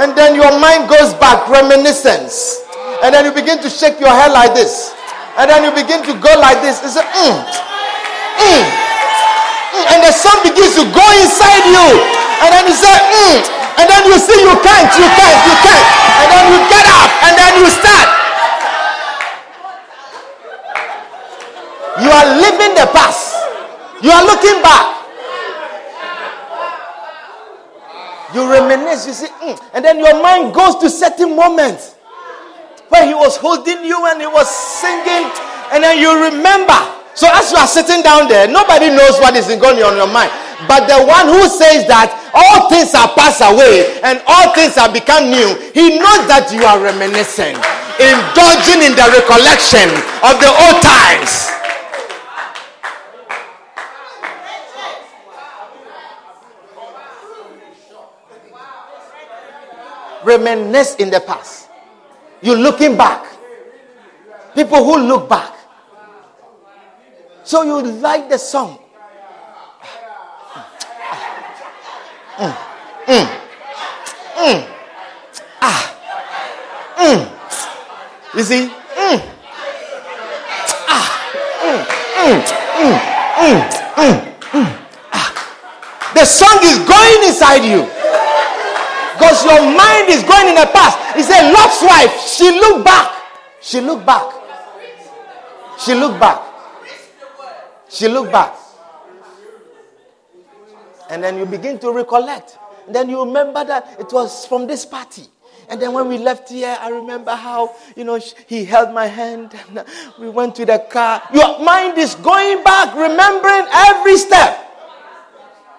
[0.00, 2.64] and then your mind goes back, reminiscence.
[3.04, 4.94] And then you begin to shake your head like this.
[5.38, 6.82] And then you begin to go like this.
[6.82, 11.86] It's a, mm, mm, mm, and the sun begins to go inside you.
[12.42, 13.38] And then you say, mm,
[13.78, 15.86] and then you see you can't, you can't, you can't.
[16.20, 18.08] And then you get up and then you start.
[22.02, 23.36] You are living the past.
[24.02, 24.96] You are looking back.
[28.34, 31.96] You reminisce, you see, mm, and then your mind goes to certain moments
[32.90, 35.30] where he was holding you and he was singing,
[35.72, 36.76] and then you remember.
[37.14, 40.10] So as you are sitting down there, nobody knows what is going on in your
[40.10, 40.30] mind.
[40.68, 44.92] But the one who says that all things are passed away and all things have
[44.92, 47.56] become new, he knows that you are reminiscing,
[47.98, 49.88] indulging in the recollection
[50.22, 51.50] of the old times.
[60.24, 61.59] reminisce in the past.
[62.42, 63.26] You're looking back.
[64.54, 65.54] People who look back.
[67.44, 68.78] So you like the song.
[72.40, 72.56] Mm,
[73.06, 73.26] mm,
[74.36, 74.66] mm,
[75.60, 75.80] ah.
[78.34, 78.70] You see?
[80.88, 81.20] Ah.
[86.14, 87.88] The song is going inside you.
[89.20, 90.96] Because your mind is going in the past.
[91.14, 93.12] He said, Lot's wife, she looked back.
[93.60, 94.32] She looked back.
[95.78, 96.40] She looked back.
[97.90, 98.54] She looked back.
[101.10, 102.56] And then you begin to recollect.
[102.86, 105.24] And then you remember that it was from this party.
[105.68, 109.52] And then when we left here, I remember how, you know, he held my hand
[109.68, 109.84] and
[110.18, 111.22] we went to the car.
[111.34, 114.66] Your mind is going back, remembering every step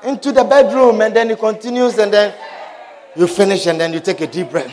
[0.03, 1.01] into the bedroom.
[1.01, 2.35] And then it continues and then
[3.15, 4.71] you finish and then you take a deep breath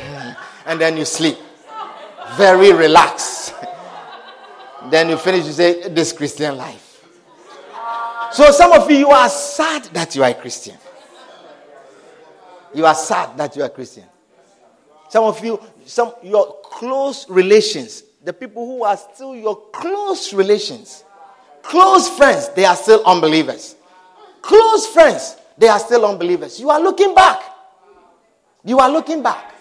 [0.66, 1.37] and then you sleep.
[2.37, 3.55] Very relaxed.
[4.90, 6.88] then you finish, you say, This Christian life.
[8.33, 10.77] So some of you, you are sad that you are a Christian.
[12.74, 14.05] You are sad that you are a Christian.
[15.09, 21.03] Some of you, some your close relations, the people who are still your close relations,
[21.62, 23.77] close friends, they are still unbelievers.
[24.42, 26.61] Close friends, they are still unbelievers.
[26.61, 27.40] You are looking back.
[28.69, 29.55] You are looking back.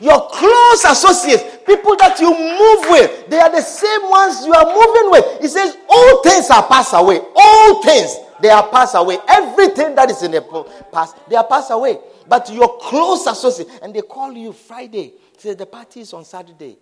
[0.00, 4.64] Your close associates, people that you move with, they are the same ones you are
[4.64, 5.40] moving with.
[5.40, 7.20] He says, All things are passed away.
[7.36, 9.18] All things, they are passed away.
[9.28, 10.42] Everything that is in the
[10.90, 11.98] past, they are passed away.
[12.26, 15.12] But your close associates, and they call you Friday.
[15.38, 16.78] Say, The party is on Saturday.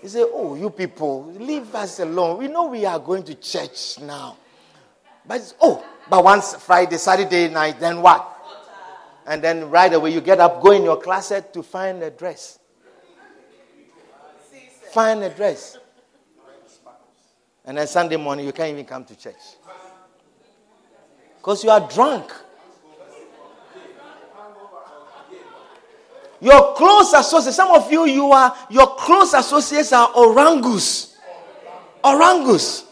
[0.00, 2.38] He say, Oh, you people, leave us alone.
[2.38, 4.36] We know we are going to church now.
[5.24, 8.31] But, oh, but once Friday, Saturday night, then what?
[9.26, 12.58] And then right away you get up, go in your closet to find a dress.
[14.92, 15.78] Find a dress.
[17.64, 19.36] And then Sunday morning you can't even come to church.
[21.38, 22.32] Because you are drunk.
[26.40, 31.16] Your close associates, some of you, you are your close associates are orangus.
[32.02, 32.84] Orangus.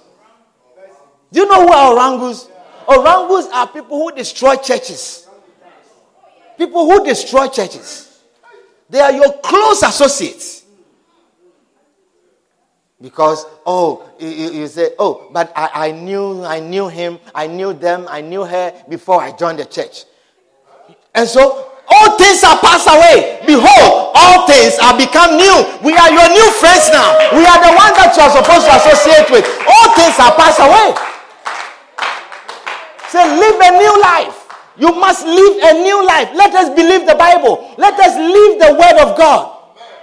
[1.33, 2.49] Do you know who are orangus?
[2.87, 5.26] Orangus are people who destroy churches.
[6.61, 8.21] People who destroy churches,
[8.91, 10.67] they are your close associates.
[13.01, 17.73] Because, oh, you, you say, oh, but I, I knew, I knew him, I knew
[17.73, 20.05] them, I knew her before I joined the church.
[21.15, 23.41] And so, all things are passed away.
[23.47, 25.65] Behold, all things are become new.
[25.81, 27.17] We are your new friends now.
[27.33, 29.49] We are the ones that you are supposed to associate with.
[29.65, 30.93] All things are passed away.
[33.09, 34.39] Say, live a new life.
[34.81, 36.31] You must live a new life.
[36.35, 37.74] Let us believe the Bible.
[37.76, 39.59] Let us live the word of God.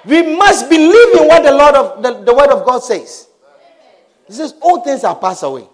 [0.05, 3.28] We must believe in what the Lord of the, the word of God says.
[4.28, 5.67] He says, All things are passed away.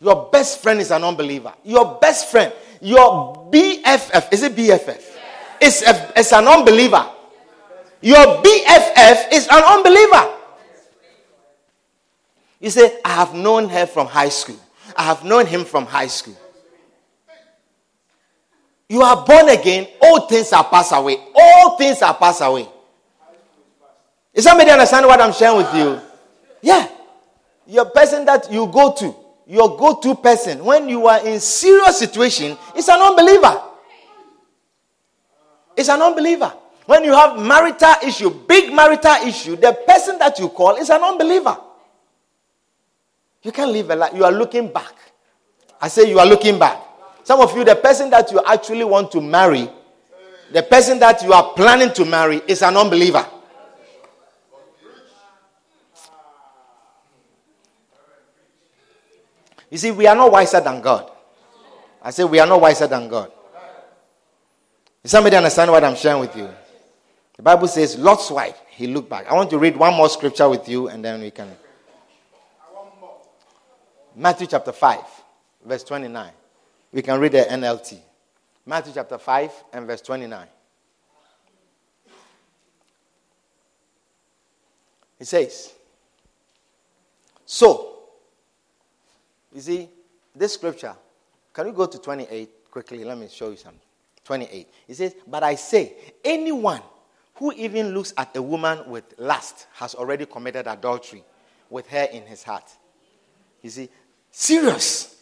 [0.00, 1.54] Your best friend is an unbeliever.
[1.62, 5.02] Your best friend, your BFF, is it BFF?
[5.60, 7.08] It's, a, it's an unbeliever.
[8.02, 10.34] Your BFF is an unbeliever.
[12.60, 14.58] You say, I have known her from high school.
[14.96, 16.36] I have known him from high school.
[18.88, 21.16] You are born again, all things are passed away.
[21.34, 22.68] All things are passed away.
[24.34, 26.00] Is somebody understand what I'm sharing with you?
[26.60, 26.88] Yeah.
[27.66, 29.14] Your person that you go to,
[29.46, 33.62] your go-to person, when you are in serious situation, is an unbeliever.
[35.76, 36.52] It's an unbeliever.
[36.86, 41.02] When you have marital issue, big marital issue, the person that you call is an
[41.02, 41.56] unbeliever.
[43.42, 44.12] You can't live a life.
[44.14, 44.92] You are looking back.
[45.80, 46.83] I say you are looking back.
[47.24, 49.68] Some of you, the person that you actually want to marry,
[50.52, 53.26] the person that you are planning to marry is an unbeliever.
[59.70, 61.10] You see, we are not wiser than God.
[62.02, 63.32] I say we are not wiser than God.
[65.02, 66.48] Does somebody understand what I'm sharing with you?
[67.36, 69.26] The Bible says, Lot's wife, he looked back.
[69.26, 71.50] I want to read one more scripture with you and then we can.
[74.14, 75.00] Matthew chapter 5,
[75.64, 76.30] verse 29.
[76.94, 77.98] We can read the NLT.
[78.64, 80.46] Matthew chapter 5 and verse 29.
[85.18, 85.72] It says,
[87.44, 87.98] So,
[89.52, 89.88] you see,
[90.36, 90.94] this scripture,
[91.52, 93.02] can you go to 28 quickly?
[93.02, 93.80] Let me show you something.
[94.22, 94.68] 28.
[94.86, 96.80] It says, But I say, anyone
[97.34, 101.24] who even looks at a woman with lust has already committed adultery
[101.68, 102.70] with her in his heart.
[103.62, 103.88] You see,
[104.30, 105.13] serious.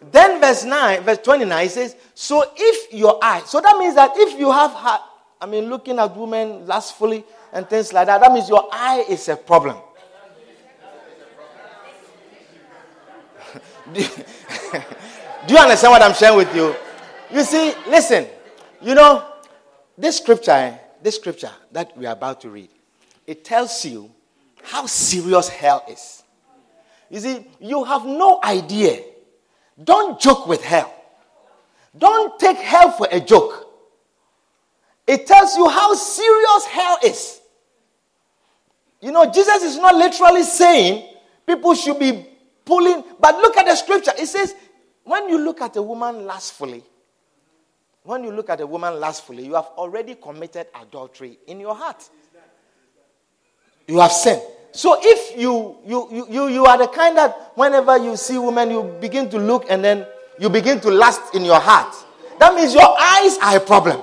[0.00, 4.38] Then verse 9, verse 29 says, So if your eye, so that means that if
[4.38, 4.98] you have, had,
[5.40, 9.28] I mean, looking at women lustfully and things like that, that means your eye is
[9.28, 9.76] a problem.
[13.92, 14.08] do, you,
[15.46, 16.74] do you understand what I'm sharing with you?
[17.30, 18.26] You see, listen,
[18.80, 19.26] you know,
[19.98, 22.70] this scripture, eh, this scripture that we are about to read,
[23.26, 24.10] it tells you
[24.62, 26.22] how serious hell is.
[27.10, 29.02] You see, you have no idea
[29.82, 30.94] don't joke with hell.
[31.96, 33.66] Don't take hell for a joke.
[35.06, 37.40] It tells you how serious hell is.
[39.00, 41.16] You know, Jesus is not literally saying
[41.46, 42.26] people should be
[42.64, 44.12] pulling, but look at the scripture.
[44.18, 44.54] It says,
[45.04, 46.84] when you look at a woman lustfully,
[48.02, 52.08] when you look at a woman lustfully, you have already committed adultery in your heart.
[53.88, 54.42] You have sinned.
[54.72, 58.82] So if you, you, you, you, are the kind that whenever you see women, you
[59.00, 60.06] begin to look and then
[60.38, 61.94] you begin to lust in your heart.
[62.38, 64.00] That means your eyes are a problem.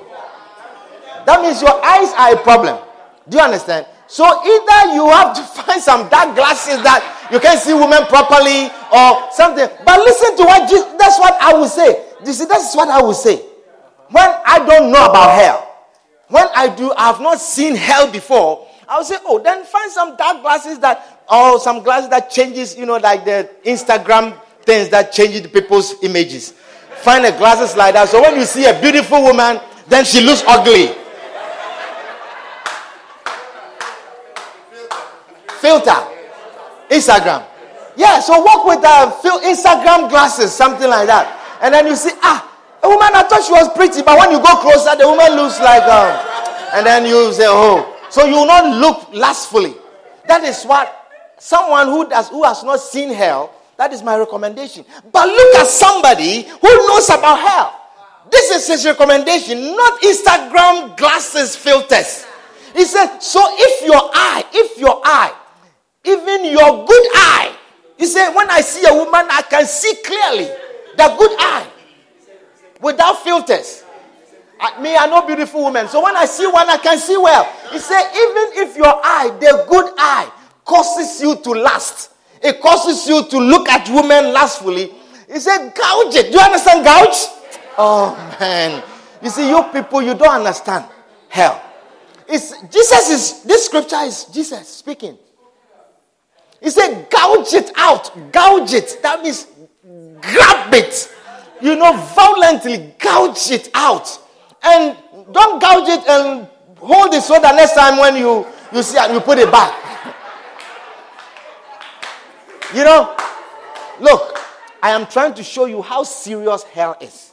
[1.25, 2.77] That means your eyes are a problem.
[3.27, 3.85] Do you understand?
[4.07, 8.71] So either you have to find some dark glasses that you can see women properly
[8.91, 9.67] or something.
[9.85, 12.05] But listen to what Jesus, that's what I will say.
[12.25, 13.37] You see, that's what I will say.
[14.09, 15.63] When I don't know about hell,
[16.29, 18.66] when I do, I have not seen hell before.
[18.89, 22.85] I'll say, oh, then find some dark glasses that, or some glasses that changes, you
[22.85, 26.53] know, like the Instagram things that changes people's images.
[27.03, 28.09] Find a glasses like that.
[28.09, 30.93] So when you see a beautiful woman, then she looks ugly.
[35.59, 35.99] Filter.
[36.89, 37.45] Instagram.
[37.95, 39.11] Yeah, so walk with uh,
[39.41, 41.33] Instagram glasses, something like that.
[41.61, 42.45] And then you see, ah,
[42.83, 45.59] a woman, I thought she was pretty, but when you go closer, the woman looks
[45.59, 46.13] like, um,
[46.75, 49.75] and then you say, oh, so you will not look lustfully.
[50.27, 50.93] That is what
[51.37, 54.85] someone who does who has not seen hell, that is my recommendation.
[55.11, 57.73] But look at somebody who knows about hell.
[58.31, 62.25] This is his recommendation, not Instagram glasses filters.
[62.73, 65.33] He said, so if your eye, if your eye,
[66.03, 67.55] even your good eye,
[67.97, 70.45] he said, when I see a woman, I can see clearly
[70.97, 71.67] the good eye
[72.81, 73.83] without filters.
[74.59, 75.87] I, me, I know beautiful women.
[75.87, 77.45] So when I see one, I can see well.
[77.71, 80.31] He said, even if your eye, the good eye,
[80.65, 84.91] causes you to lust, it causes you to look at women lustfully.
[85.31, 86.31] He said, gouge it.
[86.31, 87.17] Do you understand gouge?
[87.77, 88.83] Oh man.
[89.21, 90.85] You see, you people, you don't understand
[91.29, 91.63] hell.
[92.27, 95.17] It's Jesus is this scripture is Jesus speaking.
[96.61, 98.99] He said, gouge it out, gouge it.
[99.01, 99.47] That means
[100.21, 101.13] grab it.
[101.61, 104.19] You know, violently gouge it out.
[104.67, 104.97] And
[105.31, 106.45] don't gouge it and
[106.79, 109.73] hold it so that next time when you, you see it, you put it back.
[112.75, 113.15] you know,
[114.01, 114.37] look,
[114.83, 117.31] I am trying to show you how serious hell is.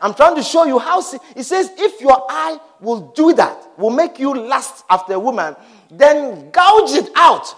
[0.00, 1.00] I'm trying to show you how.
[1.00, 5.18] Se- it says, if your eye will do that, will make you lust after a
[5.18, 5.56] woman,
[5.90, 7.54] then gouge it out.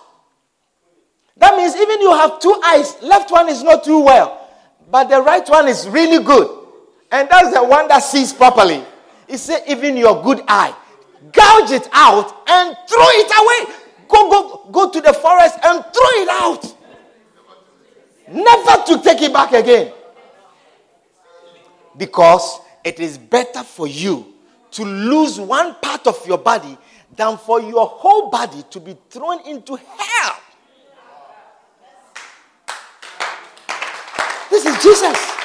[1.37, 4.49] That means even you have two eyes, left one is not too well,
[4.91, 6.64] but the right one is really good.
[7.15, 8.83] And that's the one that sees properly.
[9.29, 10.75] He said, even your good eye,
[11.33, 13.75] gouge it out and throw it away.
[14.09, 16.77] Go, go, go to the forest and throw it out.
[18.33, 19.93] Never to take it back again.
[21.97, 24.35] Because it is better for you
[24.73, 26.77] to lose one part of your body
[27.15, 30.37] than for your whole body to be thrown into hell.
[34.51, 35.44] This is Jesus.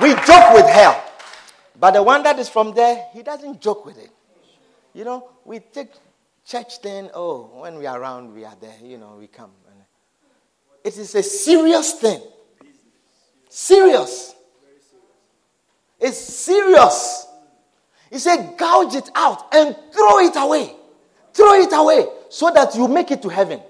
[0.00, 1.02] We joke with hell.
[1.78, 4.10] But the one that is from there, he doesn't joke with it.
[4.94, 5.90] You know, we take
[6.44, 9.50] church thing, oh, when we are around, we are there, you know, we come.
[10.86, 12.22] It is a serious thing.
[13.48, 14.36] Serious.
[15.98, 17.26] It's serious.
[18.08, 20.76] He said, gouge it out and throw it away.
[21.34, 23.60] Throw it away so that you make it to heaven.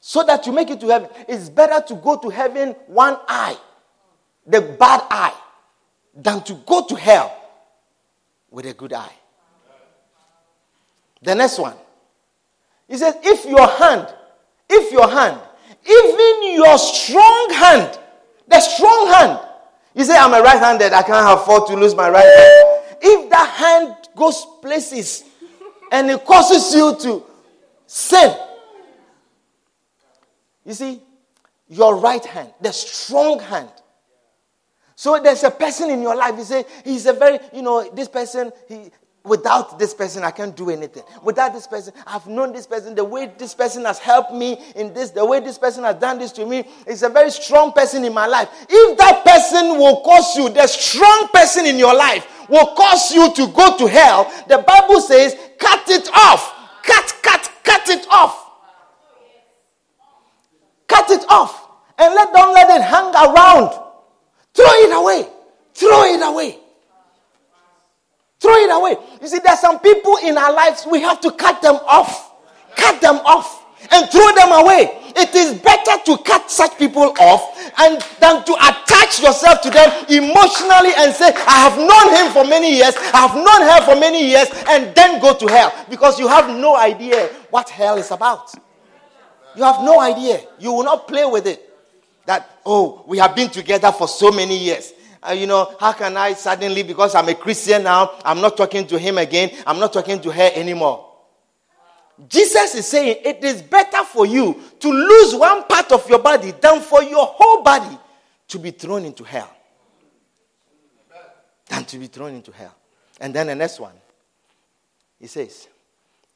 [0.00, 1.08] So that you make it to heaven.
[1.26, 3.56] It's better to go to heaven one eye,
[4.46, 5.34] the bad eye,
[6.14, 7.36] than to go to hell
[8.50, 9.12] with a good eye.
[11.22, 11.74] The next one.
[12.86, 14.14] He says, if your hand,
[14.68, 15.40] if your hand,
[15.84, 17.98] even your strong hand,
[18.46, 19.40] the strong hand,
[19.94, 22.98] you say, I'm a right handed, I can't afford to lose my right hand.
[23.00, 25.24] If that hand goes places
[25.90, 27.24] and it causes you to
[27.86, 28.36] sin,
[30.64, 31.00] you see,
[31.68, 33.70] your right hand, the strong hand.
[34.96, 38.08] So there's a person in your life, you say, he's a very, you know, this
[38.08, 38.90] person, he,
[39.24, 41.02] Without this person, I can't do anything.
[41.22, 44.92] Without this person, I've known this person, the way this person has helped me in
[44.92, 48.04] this, the way this person has done this to me, is a very strong person
[48.04, 48.50] in my life.
[48.68, 53.32] If that person will cause you, the strong person in your life will cause you
[53.32, 56.82] to go to hell, the Bible says, cut it off.
[56.82, 58.50] Cut, cut, cut it off.
[60.86, 61.66] Cut it off.
[61.96, 63.83] And let don't let it hang around.
[64.54, 65.28] Throw it away.
[65.74, 66.58] Throw it away.
[68.40, 68.96] Throw it away.
[69.20, 72.32] You see, there's some people in our lives, we have to cut them off.
[72.76, 75.00] Cut them off and throw them away.
[75.16, 79.90] It is better to cut such people off and than to attach yourself to them
[80.08, 84.00] emotionally and say, I have known him for many years, I have known her for
[84.00, 88.10] many years, and then go to hell because you have no idea what hell is
[88.10, 88.52] about.
[89.56, 90.40] You have no idea.
[90.58, 91.63] You will not play with it.
[92.26, 94.92] That, oh, we have been together for so many years
[95.26, 98.86] uh, you know, how can I suddenly, because I'm a Christian now, I'm not talking
[98.88, 101.12] to him again, I'm not talking to her anymore.
[102.28, 106.52] Jesus is saying it is better for you to lose one part of your body
[106.52, 107.98] than for your whole body
[108.48, 109.50] to be thrown into hell.
[111.68, 112.74] Than to be thrown into hell.
[113.20, 113.94] And then the next one,
[115.18, 115.68] he says,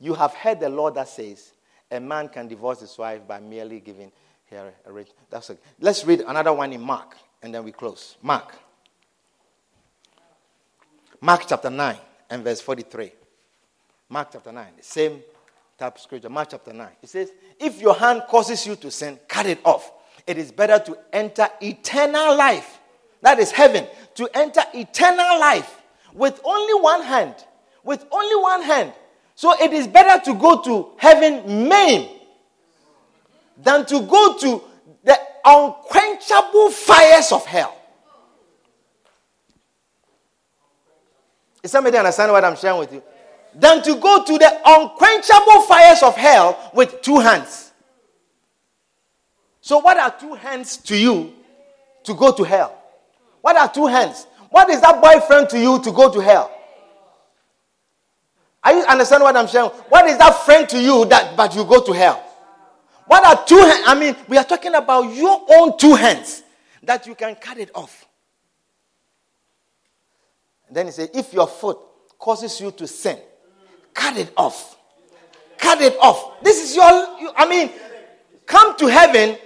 [0.00, 1.52] You have heard the law that says
[1.90, 4.10] a man can divorce his wife by merely giving
[4.56, 5.06] her a ring.
[5.30, 5.60] That's okay.
[5.80, 8.16] Let's read another one in Mark, and then we close.
[8.22, 8.54] Mark.
[11.20, 11.96] Mark chapter 9
[12.30, 13.12] and verse 43.
[14.08, 15.22] Mark chapter 9, the same
[15.76, 16.28] type of scripture.
[16.28, 16.88] Mark chapter 9.
[17.02, 19.92] It says, If your hand causes you to sin, cut it off.
[20.26, 22.80] It is better to enter eternal life.
[23.20, 23.86] That is heaven.
[24.16, 25.82] To enter eternal life
[26.14, 27.34] with only one hand.
[27.84, 28.92] With only one hand.
[29.34, 32.17] So it is better to go to heaven maimed
[33.68, 34.62] than to go to
[35.04, 37.76] the unquenchable fires of hell.
[41.62, 43.02] Is somebody understand what I'm sharing with you?
[43.54, 47.72] Than to go to the unquenchable fires of hell with two hands.
[49.60, 51.34] So, what are two hands to you
[52.04, 52.74] to go to hell?
[53.42, 54.26] What are two hands?
[54.48, 56.50] What is that boyfriend to you to go to hell?
[58.64, 59.68] Are you understand what I'm saying?
[59.90, 62.24] What is that friend to you that but you go to hell?
[63.08, 63.84] What are two hands?
[63.86, 66.42] I mean, we are talking about your own two hands
[66.82, 68.06] that you can cut it off.
[70.70, 71.78] Then he said, if your foot
[72.18, 73.18] causes you to sin,
[73.94, 74.76] cut it off.
[75.56, 76.42] Cut it off.
[76.42, 77.70] This is your, I mean,
[78.46, 79.38] come to heaven.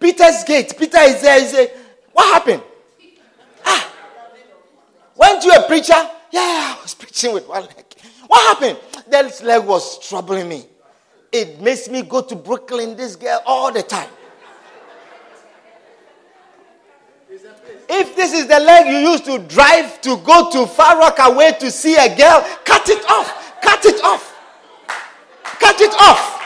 [0.00, 0.74] Peter's gate.
[0.76, 1.40] Peter is there.
[1.40, 1.70] He said,
[2.12, 2.62] What happened?
[3.64, 3.92] Ah,
[5.16, 5.94] weren't you a preacher?
[6.32, 7.84] Yeah, I was preaching with one leg.
[8.26, 8.80] What happened?
[9.08, 10.64] That leg was troubling me.
[11.32, 14.10] It makes me go to Brooklyn, this girl, all the time.
[17.88, 21.70] If this is the leg you used to drive to go to Far Rockaway to
[21.70, 23.60] see a girl, cut it off.
[23.62, 24.34] Cut it off.
[25.58, 26.38] Cut it off.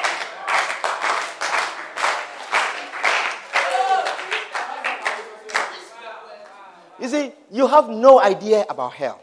[7.00, 9.20] You see, you have no idea about hell.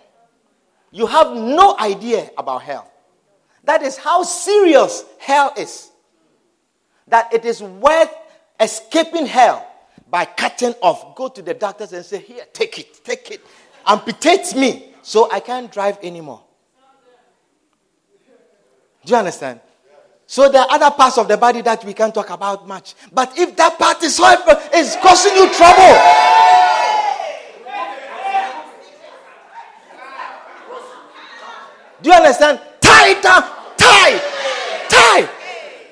[0.91, 2.92] You have no idea about hell.
[3.64, 5.89] That is how serious hell is.
[7.07, 8.14] That it is worth
[8.59, 9.68] escaping hell
[10.09, 11.16] by cutting off.
[11.16, 13.41] Go to the doctors and say, Here, take it, take it.
[13.86, 16.41] Amputate me so I can't drive anymore.
[19.05, 19.59] Do you understand?
[20.26, 22.95] So there are other parts of the body that we can't talk about much.
[23.11, 24.20] But if that part is,
[24.74, 25.93] is causing you trouble,
[32.01, 32.61] do you understand?
[33.03, 34.33] Tie
[34.93, 35.27] tie.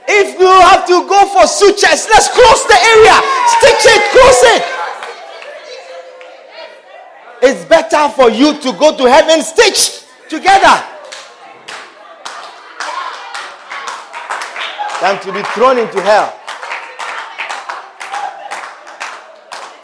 [0.08, 3.16] If you have to go for sutures, let's close the area,
[3.58, 4.64] stitch it, close it.
[7.44, 10.84] It's better for you to go to heaven stitched together
[15.02, 16.38] than to be thrown into hell.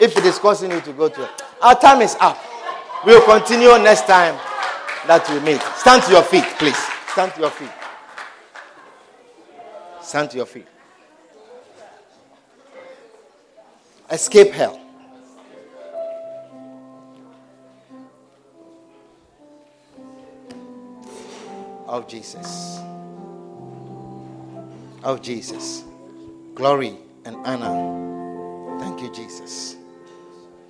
[0.00, 1.42] If it is causing you to go to it.
[1.60, 2.38] Our time is up.
[3.04, 4.36] We'll continue next time
[5.08, 5.60] that we meet.
[5.76, 6.97] Stand to your feet, please.
[7.18, 7.70] Stand to your feet.
[10.00, 10.68] Stand to your feet.
[14.08, 14.80] Escape hell.
[21.88, 22.78] Of Jesus
[25.02, 25.82] of Jesus.
[26.54, 28.78] Glory and honor.
[28.78, 29.76] Thank you, Jesus.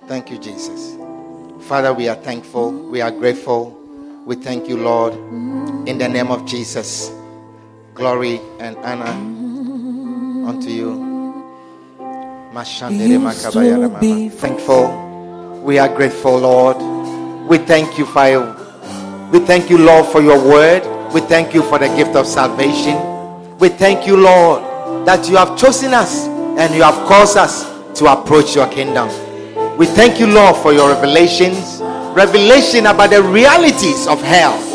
[0.07, 0.97] Thank you, Jesus.
[1.67, 2.71] Father, we are thankful.
[2.71, 3.69] We are grateful.
[4.25, 5.13] We thank you, Lord,
[5.85, 7.11] in the name of Jesus.
[7.93, 9.11] Glory and honor
[10.47, 11.05] unto you.
[14.29, 15.61] Thankful.
[15.63, 16.77] We are grateful, Lord.
[17.47, 18.55] We thank you, Fire.
[19.31, 20.83] We thank you, Lord, for your word.
[21.13, 22.97] We thank you for the gift of salvation.
[23.57, 24.63] We thank you, Lord,
[25.05, 27.65] that you have chosen us and you have caused us
[27.99, 29.09] to approach your kingdom.
[29.77, 31.81] We thank you, Lord, for your revelations,
[32.15, 34.68] revelation about the realities of hell.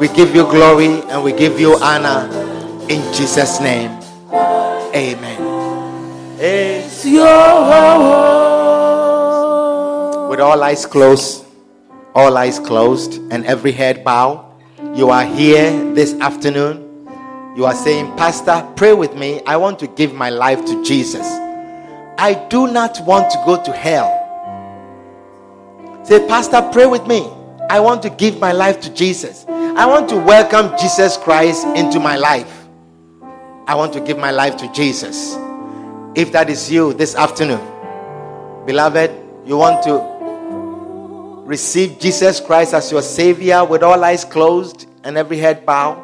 [0.00, 2.28] We give you glory and we give you honor
[2.88, 3.90] in Jesus' name.
[4.94, 6.38] Amen.
[6.38, 7.28] It's your
[10.28, 11.44] With all eyes closed,
[12.14, 14.54] all eyes closed, and every head bow,
[14.94, 16.92] you are here this afternoon
[17.54, 19.42] you are saying, Pastor, pray with me.
[19.44, 21.26] I want to give my life to Jesus.
[22.16, 24.08] I do not want to go to hell.
[26.02, 27.30] Say, Pastor, pray with me.
[27.72, 29.46] I want to give my life to Jesus.
[29.48, 32.66] I want to welcome Jesus Christ into my life.
[33.66, 35.36] I want to give my life to Jesus.
[36.14, 37.66] If that is you this afternoon,
[38.66, 39.10] beloved,
[39.46, 45.38] you want to receive Jesus Christ as your Savior with all eyes closed and every
[45.38, 45.96] head bowed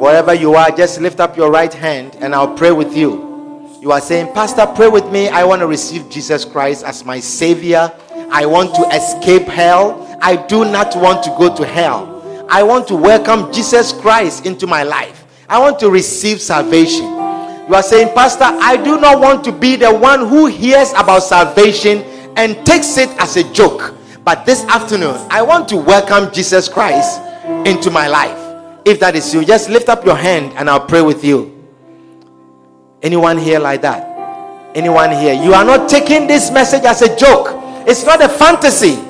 [0.00, 3.68] Wherever you are, just lift up your right hand and I'll pray with you.
[3.82, 5.28] You are saying, Pastor, pray with me.
[5.28, 7.92] I want to receive Jesus Christ as my Savior.
[8.30, 10.06] I want to escape hell.
[10.22, 12.46] I do not want to go to hell.
[12.48, 15.24] I want to welcome Jesus Christ into my life.
[15.48, 17.04] I want to receive salvation.
[17.04, 21.20] You are saying, Pastor, I do not want to be the one who hears about
[21.22, 22.02] salvation
[22.36, 23.94] and takes it as a joke.
[24.24, 27.20] But this afternoon, I want to welcome Jesus Christ
[27.66, 28.36] into my life.
[28.84, 31.56] If that is you, just lift up your hand and I'll pray with you.
[33.02, 34.76] Anyone here like that?
[34.76, 35.32] Anyone here?
[35.34, 37.48] You are not taking this message as a joke.
[37.86, 39.09] It's not a fantasy.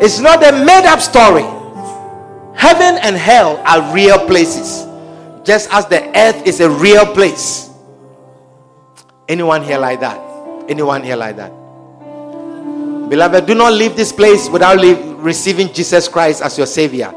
[0.00, 1.42] It's not a made up story.
[2.54, 4.86] Heaven and hell are real places,
[5.44, 7.70] just as the earth is a real place.
[9.28, 10.18] Anyone here like that?
[10.68, 11.50] Anyone here like that?
[13.08, 17.10] Beloved, do not leave this place without leave, receiving Jesus Christ as your Savior.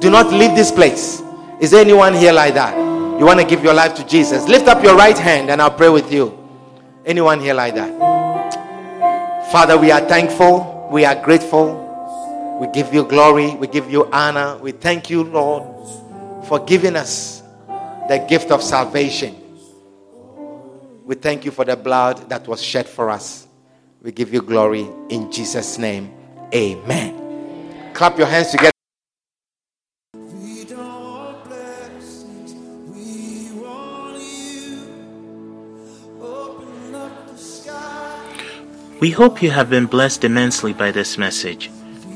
[0.00, 1.22] Do not leave this place.
[1.60, 2.76] Is there anyone here like that?
[3.18, 4.48] You want to give your life to Jesus?
[4.48, 6.36] Lift up your right hand and I'll pray with you.
[7.04, 9.50] Anyone here like that?
[9.52, 10.88] Father, we are thankful.
[10.90, 11.83] We are grateful.
[12.60, 13.54] We give you glory.
[13.56, 14.56] We give you honor.
[14.58, 15.64] We thank you, Lord,
[16.46, 17.42] for giving us
[18.08, 19.34] the gift of salvation.
[21.04, 23.46] We thank you for the blood that was shed for us.
[24.02, 26.14] We give you glory in Jesus' name.
[26.54, 27.92] Amen.
[27.92, 28.70] Clap your hands together.
[39.00, 41.70] We hope you have been blessed immensely by this message.